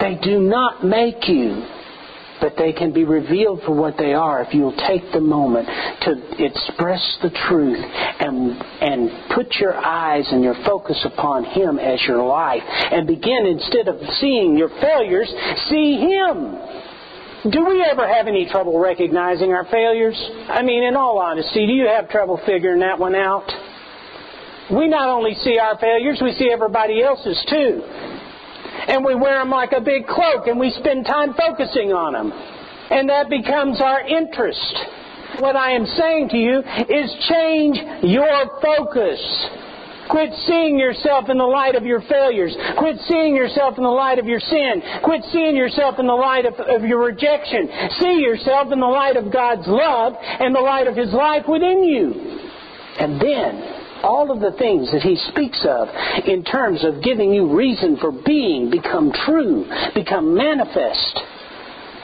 They 0.00 0.18
do 0.22 0.40
not 0.40 0.84
make 0.84 1.28
you 1.28 1.64
but 2.42 2.54
they 2.58 2.72
can 2.72 2.92
be 2.92 3.04
revealed 3.04 3.62
for 3.64 3.72
what 3.72 3.96
they 3.96 4.12
are 4.12 4.42
if 4.42 4.52
you'll 4.52 4.76
take 4.88 5.12
the 5.12 5.20
moment 5.20 5.64
to 6.02 6.10
express 6.42 7.00
the 7.22 7.30
truth 7.46 7.78
and, 7.78 8.50
and 8.82 9.30
put 9.32 9.54
your 9.60 9.74
eyes 9.78 10.26
and 10.32 10.42
your 10.42 10.56
focus 10.66 10.98
upon 11.06 11.44
Him 11.44 11.78
as 11.78 12.02
your 12.02 12.26
life 12.26 12.62
and 12.66 13.06
begin 13.06 13.46
instead 13.46 13.86
of 13.86 13.96
seeing 14.18 14.58
your 14.58 14.68
failures, 14.82 15.32
see 15.70 16.02
Him. 16.02 16.58
Do 17.52 17.64
we 17.64 17.86
ever 17.88 18.06
have 18.06 18.26
any 18.26 18.48
trouble 18.50 18.78
recognizing 18.78 19.52
our 19.52 19.64
failures? 19.70 20.18
I 20.48 20.62
mean, 20.62 20.82
in 20.82 20.96
all 20.96 21.18
honesty, 21.18 21.66
do 21.66 21.72
you 21.72 21.86
have 21.86 22.08
trouble 22.08 22.40
figuring 22.44 22.80
that 22.80 22.98
one 22.98 23.14
out? 23.14 23.46
We 24.74 24.88
not 24.88 25.08
only 25.08 25.34
see 25.34 25.58
our 25.58 25.78
failures, 25.78 26.18
we 26.22 26.32
see 26.32 26.50
everybody 26.50 27.02
else's 27.02 27.40
too 27.48 27.82
and 28.88 29.04
we 29.04 29.14
wear 29.14 29.38
them 29.38 29.50
like 29.50 29.72
a 29.72 29.80
big 29.80 30.06
cloak 30.06 30.46
and 30.46 30.58
we 30.58 30.70
spend 30.70 31.06
time 31.06 31.34
focusing 31.34 31.92
on 31.92 32.12
them. 32.12 32.32
And 32.90 33.08
that 33.08 33.30
becomes 33.30 33.80
our 33.80 34.00
interest. 34.06 34.76
What 35.40 35.56
I 35.56 35.72
am 35.72 35.86
saying 35.86 36.28
to 36.30 36.36
you 36.36 36.58
is 36.60 37.08
change 37.28 37.80
your 38.04 38.60
focus. 38.60 39.20
Quit 40.10 40.30
seeing 40.46 40.78
yourself 40.78 41.30
in 41.30 41.38
the 41.38 41.44
light 41.44 41.74
of 41.74 41.84
your 41.84 42.02
failures. 42.02 42.54
Quit 42.76 42.96
seeing 43.08 43.34
yourself 43.34 43.78
in 43.78 43.84
the 43.84 43.88
light 43.88 44.18
of 44.18 44.26
your 44.26 44.40
sin. 44.40 44.82
Quit 45.02 45.22
seeing 45.32 45.56
yourself 45.56 45.98
in 45.98 46.06
the 46.06 46.12
light 46.12 46.44
of, 46.44 46.54
of, 46.54 46.82
your 46.82 47.02
rejection. 47.04 47.68
See 48.00 48.20
yourself 48.20 48.72
in 48.72 48.80
the 48.80 48.86
light 48.86 49.16
of 49.16 49.32
God's 49.32 49.66
love 49.66 50.14
and 50.20 50.54
the 50.54 50.60
light 50.60 50.86
of 50.86 50.96
His 50.96 51.12
life 51.14 51.44
within 51.48 51.84
you. 51.84 52.12
And 52.98 53.20
then 53.20 53.81
all 54.02 54.30
of 54.30 54.40
the 54.40 54.56
things 54.58 54.90
that 54.92 55.02
he 55.02 55.16
speaks 55.30 55.64
of 55.68 55.88
in 56.26 56.44
terms 56.44 56.84
of 56.84 57.02
giving 57.02 57.32
you 57.32 57.56
reason 57.56 57.96
for 57.96 58.12
being 58.12 58.70
become 58.70 59.12
true, 59.24 59.64
become 59.94 60.34
manifest. 60.34 61.20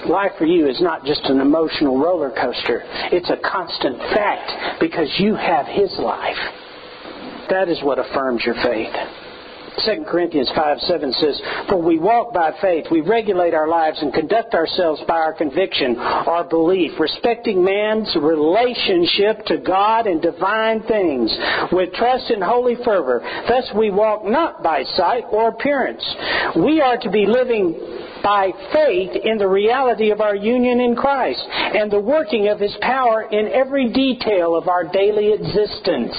Life 0.07 0.33
for 0.39 0.47
you 0.47 0.69
is 0.69 0.81
not 0.81 1.05
just 1.05 1.25
an 1.25 1.41
emotional 1.41 1.99
roller 1.99 2.31
coaster. 2.31 2.83
It's 3.11 3.31
a 3.31 3.37
constant 3.37 3.99
fact 4.15 4.81
because 4.81 5.09
you 5.19 5.35
have 5.35 5.67
his 5.67 5.91
life. 5.99 6.39
That 7.51 7.69
is 7.69 7.83
what 7.83 7.99
affirms 7.99 8.43
your 8.45 8.55
faith. 8.63 8.95
2 9.85 10.05
Corinthians 10.09 10.51
5 10.55 10.81
7 10.81 11.13
says, 11.13 11.41
For 11.69 11.81
we 11.81 11.99
walk 11.99 12.33
by 12.33 12.53
faith, 12.61 12.87
we 12.91 13.01
regulate 13.01 13.55
our 13.55 13.69
lives 13.69 13.99
and 14.01 14.13
conduct 14.13 14.55
ourselves 14.55 15.03
by 15.07 15.17
our 15.17 15.33
conviction, 15.33 15.97
our 15.99 16.45
belief, 16.45 16.93
respecting 16.99 17.65
man's 17.65 18.15
relationship 18.17 19.45
to 19.47 19.59
God 19.59 20.07
and 20.07 20.21
divine 20.21 20.83
things, 20.83 21.35
with 21.73 21.93
trust 21.95 22.31
and 22.31 22.43
holy 22.43 22.77
fervor. 22.85 23.21
Thus 23.49 23.71
we 23.77 23.91
walk 23.91 24.25
not 24.25 24.63
by 24.63 24.83
sight 24.97 25.25
or 25.31 25.49
appearance. 25.49 26.05
We 26.57 26.81
are 26.81 26.99
to 26.99 27.11
be 27.11 27.27
living 27.27 28.08
by 28.23 28.51
faith 28.73 29.13
in 29.25 29.39
the 29.39 29.49
reality 29.49 30.11
of 30.11 30.21
our 30.21 30.37
union 30.37 30.81
in 30.81 30.97
Christ 30.97 31.43
and 31.49 31.91
the 31.91 32.01
working 32.01 32.49
of 32.49 32.61
His 32.61 32.77
power 32.81 33.23
in 33.31 33.49
every 33.49 33.93
detail 33.93 34.57
of 34.57 34.69
our 34.69 34.85
daily 34.85 35.33
existence. 35.33 36.15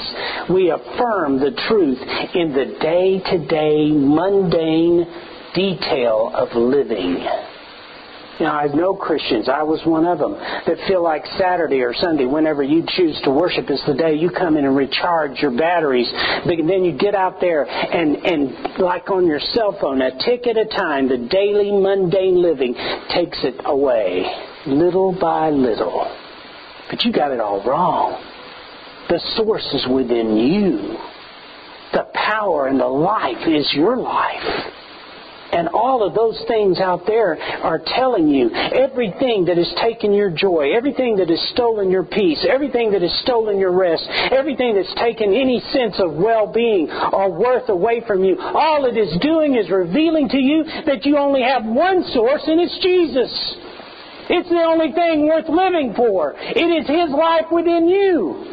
We 0.49 0.71
affirm 0.71 1.39
the 1.39 1.51
truth 1.67 1.99
in 2.35 2.53
the 2.53 2.77
day 2.79 3.19
to 3.31 3.47
day, 3.47 3.91
mundane 3.91 5.05
detail 5.53 6.31
of 6.33 6.55
living. 6.55 7.25
Know, 8.39 8.45
I 8.47 8.67
know 8.67 8.95
Christians, 8.95 9.49
I 9.49 9.63
was 9.63 9.81
one 9.85 10.05
of 10.05 10.17
them, 10.17 10.31
that 10.31 10.77
feel 10.87 11.03
like 11.03 11.25
Saturday 11.37 11.81
or 11.81 11.93
Sunday, 11.93 12.25
whenever 12.25 12.63
you 12.63 12.85
choose 12.87 13.19
to 13.25 13.31
worship, 13.31 13.69
is 13.69 13.81
the 13.85 13.93
day 13.93 14.15
you 14.15 14.29
come 14.29 14.55
in 14.55 14.63
and 14.63 14.77
recharge 14.77 15.39
your 15.39 15.51
batteries. 15.51 16.09
But 16.45 16.55
then 16.65 16.85
you 16.85 16.97
get 16.97 17.15
out 17.15 17.41
there 17.41 17.65
and, 17.65 18.15
and 18.15 18.79
like 18.79 19.09
on 19.09 19.27
your 19.27 19.41
cell 19.41 19.77
phone, 19.81 20.01
a 20.01 20.11
tick 20.23 20.47
at 20.47 20.55
a 20.55 20.65
time, 20.65 21.09
the 21.09 21.27
daily 21.29 21.69
mundane 21.71 22.41
living 22.41 22.75
takes 23.13 23.37
it 23.43 23.59
away, 23.65 24.25
little 24.65 25.17
by 25.19 25.49
little. 25.49 26.07
But 26.89 27.03
you 27.03 27.11
got 27.11 27.31
it 27.31 27.41
all 27.41 27.61
wrong. 27.67 28.23
The 29.09 29.19
source 29.35 29.67
is 29.73 29.85
within 29.91 30.37
you. 30.37 30.97
The 31.91 32.07
power 32.13 32.67
and 32.67 32.79
the 32.79 32.85
life 32.85 33.47
is 33.47 33.69
your 33.73 33.97
life. 33.97 34.73
And 35.51 35.67
all 35.69 36.05
of 36.05 36.13
those 36.13 36.39
things 36.47 36.79
out 36.79 37.05
there 37.07 37.39
are 37.41 37.81
telling 37.85 38.27
you 38.27 38.53
everything 38.53 39.45
that 39.45 39.57
has 39.57 39.71
taken 39.81 40.13
your 40.13 40.29
joy, 40.29 40.73
everything 40.75 41.15
that 41.17 41.29
has 41.29 41.41
stolen 41.53 41.89
your 41.89 42.03
peace, 42.03 42.45
everything 42.47 42.91
that 42.91 43.01
has 43.01 43.13
stolen 43.23 43.57
your 43.57 43.71
rest, 43.71 44.05
everything 44.31 44.75
that's 44.75 44.93
taken 44.95 45.33
any 45.33 45.59
sense 45.73 45.95
of 45.99 46.13
well-being 46.13 46.89
or 46.89 47.31
worth 47.31 47.69
away 47.69 48.01
from 48.05 48.23
you, 48.23 48.37
all 48.39 48.85
it 48.85 48.97
is 48.97 49.17
doing 49.21 49.55
is 49.55 49.69
revealing 49.69 50.29
to 50.29 50.37
you 50.37 50.63
that 50.85 51.05
you 51.05 51.17
only 51.17 51.41
have 51.41 51.65
one 51.65 52.03
source 52.13 52.43
and 52.45 52.61
it's 52.61 52.77
Jesus. 52.79 53.31
It's 54.29 54.49
the 54.49 54.61
only 54.61 54.91
thing 54.93 55.25
worth 55.25 55.49
living 55.49 55.93
for. 55.95 56.35
It 56.37 56.69
is 56.69 56.85
His 56.85 57.09
life 57.09 57.49
within 57.51 57.89
you. 57.89 58.45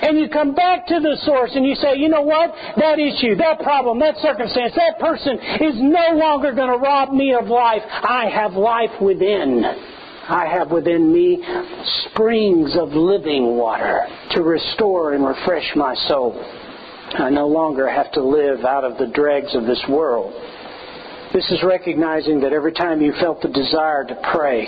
And 0.00 0.18
you 0.18 0.28
come 0.28 0.54
back 0.54 0.86
to 0.86 1.00
the 1.00 1.16
source 1.24 1.50
and 1.54 1.66
you 1.66 1.74
say, 1.74 1.96
you 1.96 2.08
know 2.08 2.22
what? 2.22 2.54
That 2.76 2.98
issue, 2.98 3.34
that 3.36 3.60
problem, 3.60 3.98
that 4.00 4.16
circumstance, 4.18 4.74
that 4.76 4.98
person 5.00 5.38
is 5.60 5.74
no 5.76 6.16
longer 6.16 6.52
going 6.52 6.70
to 6.70 6.78
rob 6.78 7.12
me 7.12 7.34
of 7.34 7.48
life. 7.48 7.82
I 7.86 8.30
have 8.32 8.52
life 8.52 9.00
within. 9.00 9.64
I 10.28 10.46
have 10.46 10.70
within 10.70 11.12
me 11.12 11.42
springs 12.10 12.76
of 12.76 12.90
living 12.90 13.56
water 13.56 14.06
to 14.32 14.42
restore 14.42 15.14
and 15.14 15.26
refresh 15.26 15.72
my 15.74 15.94
soul. 16.06 16.38
I 17.14 17.30
no 17.30 17.48
longer 17.48 17.88
have 17.88 18.12
to 18.12 18.22
live 18.22 18.64
out 18.64 18.84
of 18.84 18.98
the 18.98 19.06
dregs 19.06 19.54
of 19.54 19.64
this 19.64 19.82
world. 19.88 20.32
This 21.32 21.50
is 21.50 21.62
recognizing 21.62 22.40
that 22.40 22.52
every 22.52 22.72
time 22.72 23.00
you 23.00 23.12
felt 23.20 23.40
the 23.42 23.48
desire 23.48 24.04
to 24.04 24.14
pray, 24.32 24.66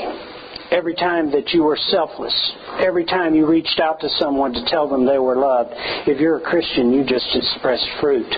every 0.70 0.94
time 0.94 1.30
that 1.32 1.50
you 1.50 1.64
were 1.64 1.76
selfless, 1.76 2.34
every 2.78 3.04
time 3.04 3.34
you 3.34 3.46
reached 3.46 3.80
out 3.80 4.00
to 4.00 4.08
someone 4.18 4.52
to 4.52 4.64
tell 4.66 4.88
them 4.88 5.04
they 5.04 5.18
were 5.18 5.36
loved. 5.36 5.70
If 6.06 6.20
you're 6.20 6.38
a 6.38 6.40
Christian, 6.40 6.92
you 6.92 7.04
just 7.04 7.28
express 7.34 7.84
fruit. 8.00 8.32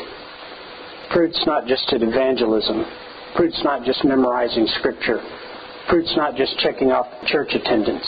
Fruit's 1.12 1.42
not 1.46 1.66
just 1.66 1.92
an 1.92 2.02
evangelism. 2.02 2.84
Fruit's 3.36 3.60
not 3.64 3.84
just 3.84 4.04
memorizing 4.04 4.66
scripture. 4.78 5.20
Fruit's 5.88 6.14
not 6.16 6.36
just 6.36 6.58
checking 6.58 6.90
off 6.90 7.06
church 7.26 7.52
attendance. 7.52 8.06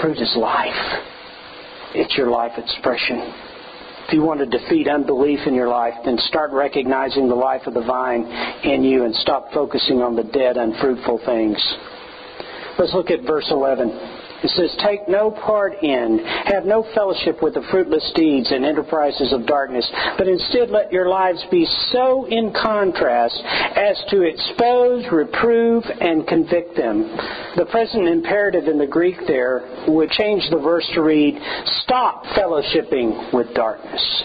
Fruit 0.00 0.18
is 0.18 0.34
life. 0.36 1.00
It's 1.94 2.16
your 2.16 2.30
life 2.30 2.52
expression. 2.56 3.32
If 4.08 4.14
you 4.14 4.22
want 4.22 4.40
to 4.40 4.46
defeat 4.46 4.88
unbelief 4.88 5.40
in 5.46 5.54
your 5.54 5.68
life, 5.68 5.94
then 6.04 6.18
start 6.18 6.50
recognizing 6.52 7.28
the 7.28 7.34
life 7.34 7.62
of 7.66 7.74
the 7.74 7.84
vine 7.84 8.24
in 8.64 8.82
you 8.82 9.04
and 9.04 9.14
stop 9.16 9.52
focusing 9.52 10.02
on 10.02 10.16
the 10.16 10.24
dead, 10.24 10.56
unfruitful 10.56 11.20
things. 11.24 11.58
Let's 12.78 12.94
look 12.94 13.10
at 13.10 13.22
verse 13.22 13.46
11. 13.50 13.90
It 14.42 14.50
says, 14.50 14.74
Take 14.84 15.08
no 15.08 15.30
part 15.30 15.74
in, 15.82 16.18
have 16.46 16.64
no 16.64 16.84
fellowship 16.94 17.42
with 17.42 17.54
the 17.54 17.62
fruitless 17.70 18.10
deeds 18.14 18.50
and 18.50 18.64
enterprises 18.64 19.32
of 19.32 19.46
darkness, 19.46 19.88
but 20.18 20.26
instead 20.26 20.70
let 20.70 20.92
your 20.92 21.08
lives 21.08 21.44
be 21.50 21.64
so 21.92 22.26
in 22.26 22.52
contrast 22.52 23.40
as 23.76 24.02
to 24.10 24.22
expose, 24.22 25.04
reprove, 25.12 25.84
and 26.00 26.26
convict 26.26 26.76
them. 26.76 27.02
The 27.56 27.66
present 27.70 28.08
imperative 28.08 28.66
in 28.66 28.78
the 28.78 28.86
Greek 28.86 29.16
there 29.28 29.62
would 29.86 30.10
change 30.10 30.48
the 30.50 30.58
verse 30.58 30.88
to 30.94 31.02
read, 31.02 31.38
Stop 31.84 32.24
fellowshipping 32.34 33.32
with 33.32 33.54
darkness. 33.54 34.24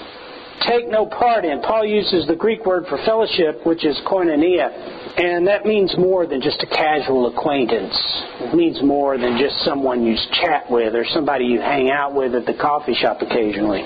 Take 0.66 0.90
no 0.90 1.06
part 1.06 1.46
in. 1.46 1.62
Paul 1.62 1.86
uses 1.86 2.28
the 2.28 2.36
Greek 2.36 2.66
word 2.66 2.86
for 2.88 2.98
fellowship, 3.06 3.66
which 3.66 3.86
is 3.86 3.98
koinonia, 4.06 4.72
and 5.20 5.48
that 5.48 5.66
means 5.66 5.94
more 5.98 6.26
than 6.26 6.42
just 6.42 6.62
a 6.64 6.68
casual 6.68 7.28
acquaintance. 7.36 7.96
It 8.42 8.54
means 8.56 8.82
more 8.82 9.18
than 9.18 9.38
just 9.38 9.64
someone 9.66 10.06
you 10.06 10.16
chat 10.42 10.70
with 10.70 10.96
or 10.96 11.06
somebody 11.14 11.46
you 11.46 11.60
hang 11.60 11.90
out 11.92 12.16
with 12.16 12.36
at 12.36 12.46
the 12.46 12.54
coffee 12.54 12.96
shop 12.96 13.22
occasionally. 13.22 13.86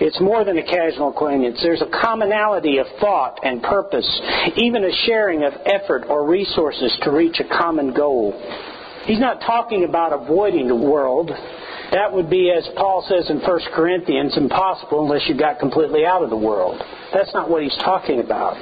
It's 0.00 0.18
more 0.20 0.44
than 0.44 0.56
a 0.56 0.64
casual 0.64 1.10
acquaintance. 1.10 1.60
There's 1.62 1.82
a 1.82 2.00
commonality 2.00 2.78
of 2.78 2.86
thought 3.00 3.38
and 3.42 3.62
purpose, 3.62 4.08
even 4.56 4.84
a 4.84 4.92
sharing 5.04 5.44
of 5.44 5.52
effort 5.66 6.06
or 6.08 6.26
resources 6.26 6.96
to 7.02 7.10
reach 7.10 7.38
a 7.38 7.44
common 7.44 7.92
goal. 7.92 8.32
He's 9.04 9.20
not 9.20 9.40
talking 9.40 9.84
about 9.84 10.14
avoiding 10.14 10.68
the 10.68 10.76
world. 10.76 11.30
That 11.92 12.12
would 12.12 12.30
be, 12.30 12.52
as 12.56 12.66
Paul 12.76 13.04
says 13.08 13.30
in 13.30 13.40
1 13.40 13.60
Corinthians, 13.74 14.36
impossible 14.36 15.02
unless 15.02 15.28
you 15.28 15.34
got 15.34 15.58
completely 15.58 16.06
out 16.06 16.22
of 16.22 16.30
the 16.30 16.36
world. 16.36 16.80
That's 17.12 17.34
not 17.34 17.50
what 17.50 17.62
he's 17.62 17.76
talking 17.78 18.20
about. 18.20 18.56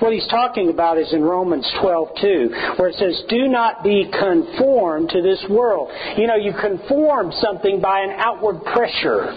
What 0.00 0.12
he's 0.12 0.26
talking 0.26 0.68
about 0.68 0.98
is 0.98 1.12
in 1.12 1.24
Romans 1.24 1.66
12:2, 1.80 2.76
where 2.76 2.88
it 2.88 2.96
says, 2.96 3.22
"Do 3.28 3.48
not 3.48 3.82
be 3.82 4.04
conformed 4.12 5.10
to 5.10 5.22
this 5.22 5.42
world." 5.48 5.90
You 6.16 6.26
know, 6.26 6.36
you 6.36 6.52
conform 6.52 7.32
something 7.32 7.80
by 7.80 8.00
an 8.00 8.10
outward 8.18 8.62
pressure. 8.64 9.34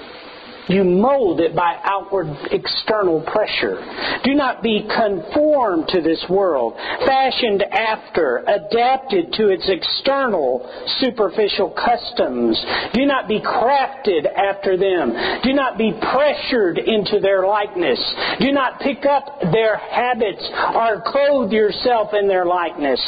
You 0.69 0.83
mold 0.83 1.41
it 1.41 1.55
by 1.55 1.77
outward 1.83 2.27
external 2.51 3.21
pressure. 3.21 3.77
Do 4.23 4.33
not 4.33 4.63
be 4.63 4.87
conformed 4.87 5.89
to 5.89 6.01
this 6.01 6.23
world, 6.29 6.75
fashioned 7.05 7.63
after, 7.63 8.43
adapted 8.47 9.33
to 9.33 9.49
its 9.49 9.67
external 9.67 10.63
superficial 10.99 11.71
customs. 11.71 12.63
Do 12.93 13.05
not 13.05 13.27
be 13.27 13.41
crafted 13.41 14.25
after 14.25 14.77
them. 14.77 15.13
Do 15.43 15.53
not 15.53 15.77
be 15.77 15.91
pressured 15.99 16.77
into 16.77 17.19
their 17.19 17.45
likeness. 17.45 17.99
Do 18.39 18.51
not 18.51 18.79
pick 18.79 19.05
up 19.05 19.41
their 19.51 19.77
habits 19.77 20.47
or 20.75 21.03
clothe 21.05 21.51
yourself 21.51 22.11
in 22.13 22.27
their 22.27 22.45
likeness. 22.45 23.01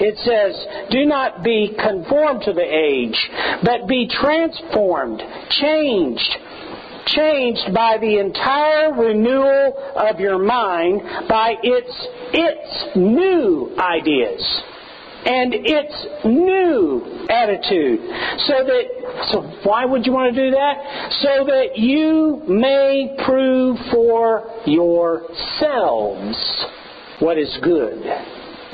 It 0.00 0.18
says, 0.26 0.90
do 0.90 1.06
not 1.06 1.44
be 1.44 1.76
conformed 1.78 2.42
to 2.46 2.52
the 2.52 2.66
age, 2.66 3.18
but 3.62 3.86
be 3.86 4.08
transformed, 4.08 5.22
changed 5.50 6.36
changed 7.06 7.72
by 7.74 7.98
the 8.00 8.18
entire 8.18 8.92
renewal 8.92 9.74
of 9.96 10.20
your 10.20 10.38
mind 10.38 11.00
by 11.28 11.54
its 11.62 12.08
its 12.32 12.96
new 12.96 13.74
ideas 13.78 14.62
and 15.24 15.54
its 15.54 16.06
new 16.24 17.26
attitude. 17.28 18.00
So 18.46 18.64
that 18.64 18.84
so 19.30 19.40
why 19.64 19.84
would 19.84 20.06
you 20.06 20.12
want 20.12 20.34
to 20.34 20.44
do 20.44 20.50
that? 20.52 21.12
So 21.22 21.44
that 21.46 21.76
you 21.76 22.42
may 22.48 23.16
prove 23.24 23.76
for 23.90 24.62
yourselves 24.66 26.36
what 27.20 27.38
is 27.38 27.58
good 27.62 28.04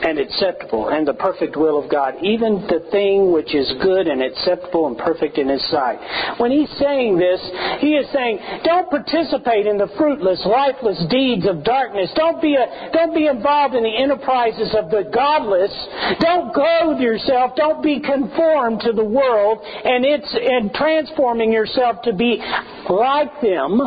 and 0.03 0.19
acceptable 0.19 0.88
and 0.88 1.07
the 1.07 1.15
perfect 1.15 1.57
will 1.57 1.83
of 1.83 1.91
God, 1.91 2.15
even 2.23 2.67
the 2.67 2.87
thing 2.91 3.33
which 3.33 3.55
is 3.55 3.73
good 3.83 4.07
and 4.07 4.23
acceptable 4.23 4.87
and 4.88 4.99
perfect 4.99 5.38
in 5.38 5.49
His 5.49 5.62
sight. 5.71 5.99
When 6.38 6.51
He's 6.51 6.71
saying 6.79 7.19
this, 7.19 7.41
He 7.81 7.95
is 7.95 8.07
saying, 8.12 8.38
don't 8.65 8.91
participate 8.91 9.67
in 9.67 9.79
the 9.79 9.88
fruitless, 9.97 10.43
lifeless 10.45 10.99
deeds 11.11 11.47
of 11.47 11.65
darkness. 11.65 12.11
Don't 12.15 12.43
be, 12.43 12.55
a, 12.55 12.91
don't 12.93 13.15
be 13.15 13.27
involved 13.27 13.75
in 13.75 13.83
the 13.83 13.97
enterprises 13.97 14.75
of 14.77 14.91
the 14.91 15.09
godless. 15.12 15.73
Don't 16.21 16.53
clothe 16.53 17.01
yourself. 17.01 17.55
Don't 17.57 17.83
be 17.83 18.01
conformed 18.01 18.81
to 18.81 18.93
the 18.93 19.05
world 19.05 19.62
and 19.62 20.05
it's 20.05 20.33
and 20.35 20.73
transforming 20.75 21.53
yourself 21.53 22.03
to 22.03 22.12
be 22.12 22.43
like 22.88 23.41
them, 23.41 23.81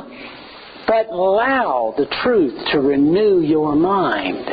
but 0.88 1.08
allow 1.08 1.93
the 1.97 2.06
truth 2.23 2.54
to 2.71 2.80
renew 2.80 3.41
your 3.41 3.75
mind. 3.75 4.47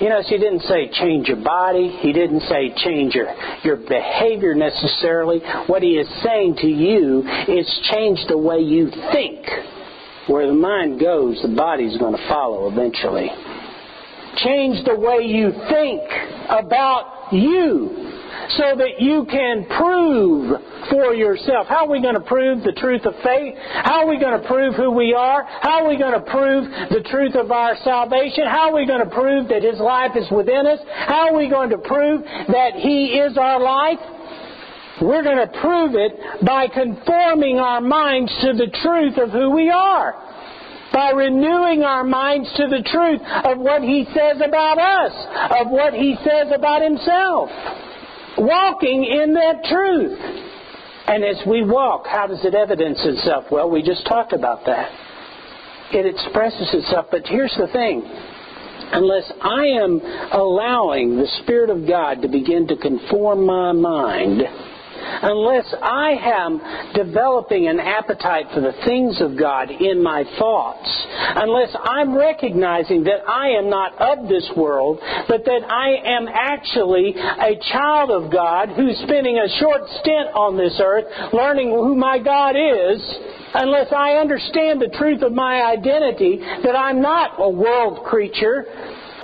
You 0.00 0.08
know, 0.08 0.22
he 0.22 0.38
didn't 0.38 0.62
say 0.62 0.90
change 0.92 1.28
your 1.28 1.42
body. 1.42 1.88
He 2.00 2.12
didn't 2.12 2.40
say 2.40 2.72
change 2.76 3.14
your, 3.14 3.32
your 3.62 3.76
behavior 3.76 4.54
necessarily. 4.54 5.40
What 5.66 5.82
he 5.82 5.96
is 5.96 6.08
saying 6.22 6.56
to 6.56 6.66
you 6.66 7.22
is 7.48 7.88
change 7.92 8.20
the 8.28 8.38
way 8.38 8.58
you 8.60 8.90
think. 9.12 9.46
Where 10.28 10.46
the 10.46 10.54
mind 10.54 11.00
goes, 11.00 11.40
the 11.42 11.54
body's 11.54 11.98
going 11.98 12.16
to 12.16 12.28
follow 12.28 12.70
eventually. 12.70 13.28
Change 14.36 14.84
the 14.84 14.96
way 14.96 15.26
you 15.26 15.52
think 15.68 16.02
about 16.48 17.32
you 17.32 18.12
so 18.56 18.74
that 18.76 19.00
you 19.00 19.26
can 19.30 19.66
prove 19.66 20.60
for 20.92 21.14
yourself. 21.16 21.66
How 21.72 21.88
are 21.88 21.90
we 21.90 22.02
going 22.02 22.20
to 22.20 22.28
prove 22.28 22.62
the 22.62 22.76
truth 22.76 23.08
of 23.08 23.14
faith? 23.24 23.56
How 23.56 24.04
are 24.04 24.06
we 24.06 24.20
going 24.20 24.36
to 24.38 24.46
prove 24.46 24.74
who 24.74 24.92
we 24.92 25.14
are? 25.16 25.42
How 25.42 25.82
are 25.82 25.88
we 25.88 25.96
going 25.96 26.12
to 26.12 26.30
prove 26.30 26.68
the 26.92 27.00
truth 27.08 27.34
of 27.34 27.50
our 27.50 27.74
salvation? 27.82 28.44
How 28.44 28.68
are 28.68 28.76
we 28.76 28.86
going 28.86 29.02
to 29.02 29.08
prove 29.08 29.48
that 29.48 29.64
His 29.64 29.80
life 29.80 30.12
is 30.14 30.28
within 30.30 30.68
us? 30.68 30.80
How 30.84 31.32
are 31.32 31.36
we 31.36 31.48
going 31.48 31.70
to 31.70 31.78
prove 31.78 32.22
that 32.52 32.76
He 32.76 33.16
is 33.16 33.38
our 33.38 33.58
life? 33.58 34.04
We're 35.00 35.24
going 35.24 35.40
to 35.40 35.60
prove 35.64 35.96
it 35.96 36.44
by 36.44 36.68
conforming 36.68 37.56
our 37.56 37.80
minds 37.80 38.30
to 38.42 38.52
the 38.52 38.68
truth 38.84 39.16
of 39.16 39.30
who 39.30 39.50
we 39.50 39.70
are. 39.70 40.14
By 40.92 41.12
renewing 41.12 41.82
our 41.84 42.04
minds 42.04 42.52
to 42.56 42.68
the 42.68 42.84
truth 42.84 43.22
of 43.24 43.56
what 43.58 43.80
He 43.80 44.04
says 44.12 44.42
about 44.46 44.76
us, 44.76 45.12
of 45.58 45.70
what 45.72 45.94
He 45.94 46.16
says 46.22 46.52
about 46.54 46.82
Himself 46.82 47.48
walking 48.36 49.04
in 49.04 49.34
that 49.34 49.64
truth. 49.64 50.51
And 51.06 51.24
as 51.24 51.36
we 51.46 51.64
walk, 51.64 52.06
how 52.06 52.26
does 52.26 52.44
it 52.44 52.54
evidence 52.54 52.98
itself? 53.04 53.44
Well, 53.50 53.70
we 53.70 53.82
just 53.82 54.06
talked 54.06 54.32
about 54.32 54.64
that. 54.66 54.90
It 55.92 56.06
expresses 56.06 56.70
itself, 56.72 57.06
but 57.10 57.26
here's 57.26 57.54
the 57.58 57.66
thing. 57.68 58.02
Unless 58.94 59.32
I 59.42 59.66
am 59.82 60.00
allowing 60.32 61.16
the 61.16 61.26
Spirit 61.42 61.70
of 61.70 61.86
God 61.86 62.22
to 62.22 62.28
begin 62.28 62.66
to 62.68 62.76
conform 62.76 63.46
my 63.46 63.72
mind, 63.72 64.42
unless 65.02 65.74
I 65.82 66.12
am 66.22 66.60
developing 66.94 67.68
an 67.68 67.80
appetite 67.80 68.46
for 68.54 68.60
the 68.60 68.74
things 68.84 69.20
of 69.20 69.38
God 69.38 69.70
in 69.70 70.02
my 70.02 70.24
thoughts, 70.38 70.88
unless 71.36 71.74
I'm 71.82 72.16
recognizing 72.16 73.04
that 73.04 73.28
I 73.28 73.50
am 73.50 73.68
not 73.68 73.98
of 73.98 74.28
this 74.28 74.48
world, 74.56 74.98
but 75.28 75.44
that 75.44 75.62
I 75.68 76.00
am 76.04 76.28
actually 76.28 77.14
a 77.16 77.56
child 77.72 78.10
of 78.10 78.32
God 78.32 78.70
who's 78.70 78.96
spending 79.04 79.38
a 79.38 79.48
short 79.60 79.82
stint 80.00 80.28
on 80.34 80.56
this 80.56 80.80
earth 80.82 81.06
learning 81.32 81.70
who 81.70 81.94
my 81.94 82.18
God 82.18 82.56
is, 82.56 83.00
unless 83.54 83.92
I 83.92 84.16
understand 84.16 84.80
the 84.80 84.94
truth 84.98 85.22
of 85.22 85.32
my 85.32 85.62
identity, 85.62 86.40
that 86.64 86.76
I'm 86.76 87.00
not 87.00 87.34
a 87.38 87.48
world 87.48 88.04
creature, 88.04 88.64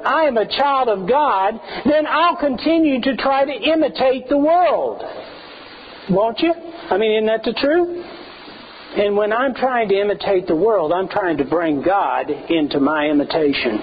I 0.04 0.24
am 0.24 0.36
a 0.36 0.46
child 0.46 0.88
of 0.88 1.08
God, 1.08 1.54
then 1.84 2.06
I'll 2.06 2.36
continue 2.36 3.00
to 3.00 3.16
try 3.16 3.44
to 3.44 3.52
imitate 3.52 4.28
the 4.28 4.38
world. 4.38 5.02
Won't 6.10 6.40
you? 6.40 6.52
I 6.52 6.96
mean, 6.96 7.12
isn't 7.12 7.26
that 7.26 7.42
the 7.44 7.52
truth? 7.52 8.04
And 8.96 9.16
when 9.16 9.32
I'm 9.32 9.54
trying 9.54 9.88
to 9.90 10.00
imitate 10.00 10.46
the 10.46 10.56
world, 10.56 10.92
I'm 10.92 11.08
trying 11.08 11.36
to 11.38 11.44
bring 11.44 11.82
God 11.82 12.30
into 12.30 12.80
my 12.80 13.06
imitation. 13.06 13.78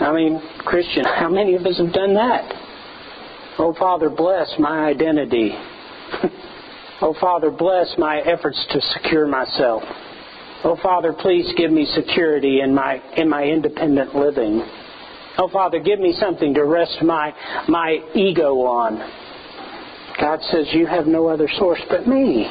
I 0.00 0.12
mean, 0.12 0.42
Christian, 0.64 1.04
how 1.04 1.28
many 1.28 1.54
of 1.54 1.64
us 1.64 1.78
have 1.78 1.92
done 1.92 2.14
that? 2.14 2.52
Oh, 3.58 3.72
Father, 3.78 4.10
bless 4.10 4.52
my 4.58 4.86
identity. 4.86 5.52
oh, 7.00 7.14
Father, 7.20 7.52
bless 7.52 7.94
my 7.96 8.18
efforts 8.20 8.64
to 8.70 8.80
secure 8.80 9.28
myself. 9.28 9.84
Oh, 10.64 10.76
Father, 10.82 11.12
please 11.12 11.52
give 11.56 11.70
me 11.70 11.86
security 11.94 12.60
in 12.60 12.74
my, 12.74 13.00
in 13.16 13.28
my 13.28 13.44
independent 13.44 14.16
living. 14.16 14.66
Oh, 15.38 15.48
Father, 15.52 15.78
give 15.78 16.00
me 16.00 16.16
something 16.18 16.54
to 16.54 16.64
rest 16.64 16.98
my, 17.02 17.32
my 17.68 17.98
ego 18.14 18.62
on. 18.62 19.23
God 20.20 20.40
says, 20.50 20.66
You 20.72 20.86
have 20.86 21.06
no 21.06 21.28
other 21.28 21.48
source 21.58 21.80
but 21.88 22.06
me. 22.06 22.50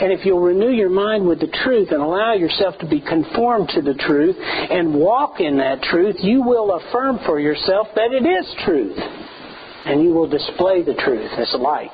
And 0.00 0.12
if 0.12 0.24
you'll 0.24 0.40
renew 0.40 0.70
your 0.70 0.88
mind 0.88 1.28
with 1.28 1.40
the 1.40 1.52
truth 1.62 1.88
and 1.90 2.00
allow 2.00 2.32
yourself 2.32 2.78
to 2.78 2.88
be 2.88 3.02
conformed 3.02 3.68
to 3.74 3.82
the 3.82 3.92
truth 3.94 4.36
and 4.38 4.94
walk 4.94 5.40
in 5.40 5.58
that 5.58 5.82
truth, 5.82 6.16
you 6.20 6.42
will 6.42 6.72
affirm 6.72 7.18
for 7.26 7.38
yourself 7.38 7.88
that 7.94 8.12
it 8.12 8.24
is 8.24 8.46
truth. 8.64 8.96
And 8.96 10.02
you 10.02 10.12
will 10.14 10.28
display 10.28 10.82
the 10.82 10.94
truth 10.94 11.30
as 11.36 11.54
light. 11.58 11.92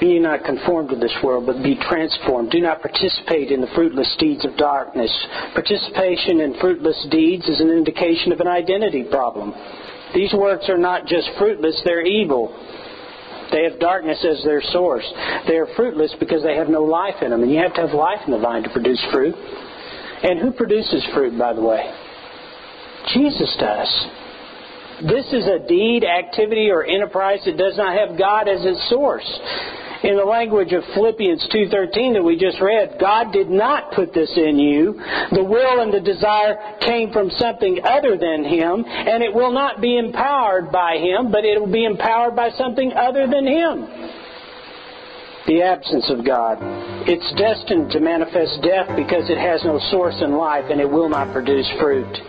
Be 0.00 0.18
not 0.18 0.44
conformed 0.44 0.90
to 0.90 0.96
this 0.96 1.14
world, 1.22 1.46
but 1.46 1.62
be 1.62 1.76
transformed. 1.76 2.50
Do 2.50 2.60
not 2.60 2.80
participate 2.80 3.50
in 3.50 3.60
the 3.60 3.70
fruitless 3.74 4.14
deeds 4.18 4.44
of 4.44 4.56
darkness. 4.56 5.10
Participation 5.54 6.40
in 6.40 6.58
fruitless 6.60 7.06
deeds 7.10 7.48
is 7.48 7.60
an 7.60 7.70
indication 7.70 8.30
of 8.30 8.40
an 8.40 8.48
identity 8.48 9.04
problem. 9.04 9.52
These 10.14 10.32
works 10.32 10.68
are 10.68 10.78
not 10.78 11.06
just 11.06 11.28
fruitless, 11.38 11.80
they're 11.84 12.06
evil. 12.06 12.54
They 13.54 13.62
have 13.70 13.78
darkness 13.78 14.18
as 14.26 14.42
their 14.42 14.60
source. 14.74 15.06
They 15.46 15.54
are 15.54 15.68
fruitless 15.76 16.12
because 16.18 16.42
they 16.42 16.56
have 16.56 16.68
no 16.68 16.82
life 16.82 17.22
in 17.22 17.30
them. 17.30 17.42
And 17.42 17.52
you 17.52 17.62
have 17.62 17.72
to 17.74 17.86
have 17.86 17.94
life 17.94 18.18
in 18.26 18.32
the 18.32 18.40
vine 18.42 18.64
to 18.64 18.70
produce 18.70 18.98
fruit. 19.12 19.34
And 19.34 20.40
who 20.40 20.50
produces 20.50 21.06
fruit, 21.14 21.38
by 21.38 21.52
the 21.52 21.62
way? 21.62 21.86
Jesus 23.14 23.54
does. 23.60 24.06
This 25.06 25.26
is 25.32 25.46
a 25.46 25.62
deed, 25.68 26.02
activity, 26.02 26.70
or 26.70 26.84
enterprise 26.84 27.40
that 27.44 27.56
does 27.56 27.76
not 27.76 27.94
have 27.94 28.18
God 28.18 28.48
as 28.48 28.64
its 28.64 28.90
source. 28.90 29.28
In 30.04 30.16
the 30.16 30.24
language 30.24 30.74
of 30.74 30.84
Philippians 30.92 31.48
2:13 31.48 32.12
that 32.12 32.22
we 32.22 32.36
just 32.36 32.60
read, 32.60 32.98
God 33.00 33.32
did 33.32 33.48
not 33.48 33.92
put 33.92 34.12
this 34.12 34.30
in 34.36 34.58
you. 34.58 35.00
The 35.32 35.42
will 35.42 35.80
and 35.80 35.90
the 35.90 36.00
desire 36.00 36.58
came 36.80 37.10
from 37.10 37.30
something 37.30 37.80
other 37.82 38.18
than 38.18 38.44
him, 38.44 38.84
and 38.86 39.22
it 39.22 39.32
will 39.32 39.50
not 39.50 39.80
be 39.80 39.96
empowered 39.96 40.70
by 40.70 40.98
him, 40.98 41.30
but 41.30 41.46
it 41.46 41.58
will 41.58 41.72
be 41.72 41.86
empowered 41.86 42.36
by 42.36 42.50
something 42.50 42.92
other 42.92 43.26
than 43.26 43.46
him. 43.46 43.88
The 45.46 45.62
absence 45.62 46.10
of 46.10 46.22
God. 46.22 46.58
It's 47.08 47.32
destined 47.32 47.90
to 47.92 48.00
manifest 48.00 48.60
death 48.60 48.94
because 48.96 49.30
it 49.30 49.38
has 49.38 49.64
no 49.64 49.78
source 49.90 50.20
in 50.20 50.36
life 50.36 50.66
and 50.68 50.82
it 50.82 50.90
will 50.90 51.08
not 51.08 51.32
produce 51.32 51.70
fruit. 51.80 52.20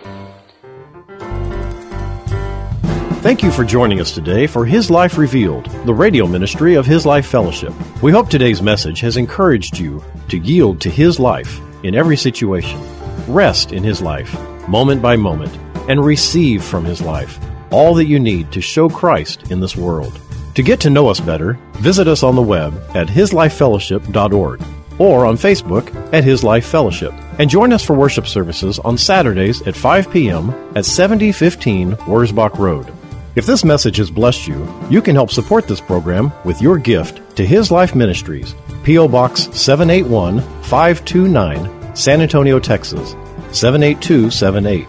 Thank 3.26 3.42
you 3.42 3.50
for 3.50 3.64
joining 3.64 3.98
us 3.98 4.14
today 4.14 4.46
for 4.46 4.64
His 4.64 4.88
Life 4.88 5.18
Revealed, 5.18 5.66
the 5.84 5.92
radio 5.92 6.28
ministry 6.28 6.76
of 6.76 6.86
His 6.86 7.04
Life 7.04 7.26
Fellowship. 7.26 7.72
We 8.00 8.12
hope 8.12 8.30
today's 8.30 8.62
message 8.62 9.00
has 9.00 9.16
encouraged 9.16 9.80
you 9.80 10.00
to 10.28 10.38
yield 10.38 10.80
to 10.82 10.90
His 10.90 11.18
life 11.18 11.60
in 11.82 11.96
every 11.96 12.16
situation, 12.16 12.80
rest 13.26 13.72
in 13.72 13.82
His 13.82 14.00
life, 14.00 14.32
moment 14.68 15.02
by 15.02 15.16
moment, 15.16 15.52
and 15.90 16.04
receive 16.04 16.62
from 16.62 16.84
His 16.84 17.00
life 17.00 17.40
all 17.72 17.94
that 17.94 18.06
you 18.06 18.20
need 18.20 18.52
to 18.52 18.60
show 18.60 18.88
Christ 18.88 19.50
in 19.50 19.58
this 19.58 19.76
world. 19.76 20.20
To 20.54 20.62
get 20.62 20.78
to 20.82 20.90
know 20.90 21.08
us 21.08 21.18
better, 21.18 21.58
visit 21.78 22.06
us 22.06 22.22
on 22.22 22.36
the 22.36 22.42
web 22.42 22.80
at 22.94 23.08
hislifefellowship.org 23.08 24.62
or 25.00 25.26
on 25.26 25.36
Facebook 25.36 26.14
at 26.14 26.22
His 26.22 26.44
Life 26.44 26.66
Fellowship. 26.66 27.12
And 27.40 27.50
join 27.50 27.72
us 27.72 27.84
for 27.84 27.94
worship 27.94 28.28
services 28.28 28.78
on 28.78 28.96
Saturdays 28.96 29.62
at 29.62 29.74
5 29.74 30.12
p.m. 30.12 30.50
at 30.76 30.86
7015 30.86 31.96
Wurzbach 32.06 32.56
Road. 32.56 32.95
If 33.36 33.44
this 33.44 33.66
message 33.66 33.98
has 33.98 34.10
blessed 34.10 34.48
you, 34.48 34.66
you 34.88 35.02
can 35.02 35.14
help 35.14 35.30
support 35.30 35.68
this 35.68 35.78
program 35.78 36.32
with 36.46 36.62
your 36.62 36.78
gift 36.78 37.36
to 37.36 37.44
His 37.44 37.70
Life 37.70 37.94
Ministries, 37.94 38.54
P.O. 38.82 39.08
Box 39.08 39.50
781 39.52 40.40
529, 40.62 41.94
San 41.94 42.22
Antonio, 42.22 42.58
Texas 42.58 43.10
78278. 43.52 44.86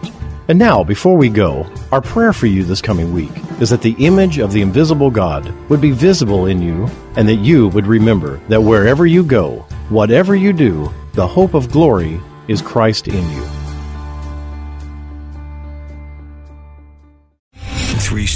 And 0.48 0.58
now, 0.58 0.82
before 0.82 1.14
we 1.14 1.28
go, 1.28 1.70
our 1.92 2.00
prayer 2.00 2.32
for 2.32 2.46
you 2.46 2.64
this 2.64 2.80
coming 2.80 3.12
week 3.12 3.32
is 3.60 3.68
that 3.68 3.82
the 3.82 3.96
image 3.98 4.38
of 4.38 4.54
the 4.54 4.62
invisible 4.62 5.10
God 5.10 5.52
would 5.68 5.82
be 5.82 5.90
visible 5.90 6.46
in 6.46 6.62
you 6.62 6.88
and 7.16 7.28
that 7.28 7.34
you 7.34 7.68
would 7.68 7.86
remember 7.86 8.38
that 8.48 8.62
wherever 8.62 9.04
you 9.04 9.24
go, 9.24 9.58
whatever 9.90 10.34
you 10.34 10.54
do, 10.54 10.90
the 11.12 11.26
hope 11.26 11.52
of 11.52 11.70
glory 11.70 12.18
is 12.48 12.62
Christ 12.62 13.08
in 13.08 13.30
you. 13.30 13.57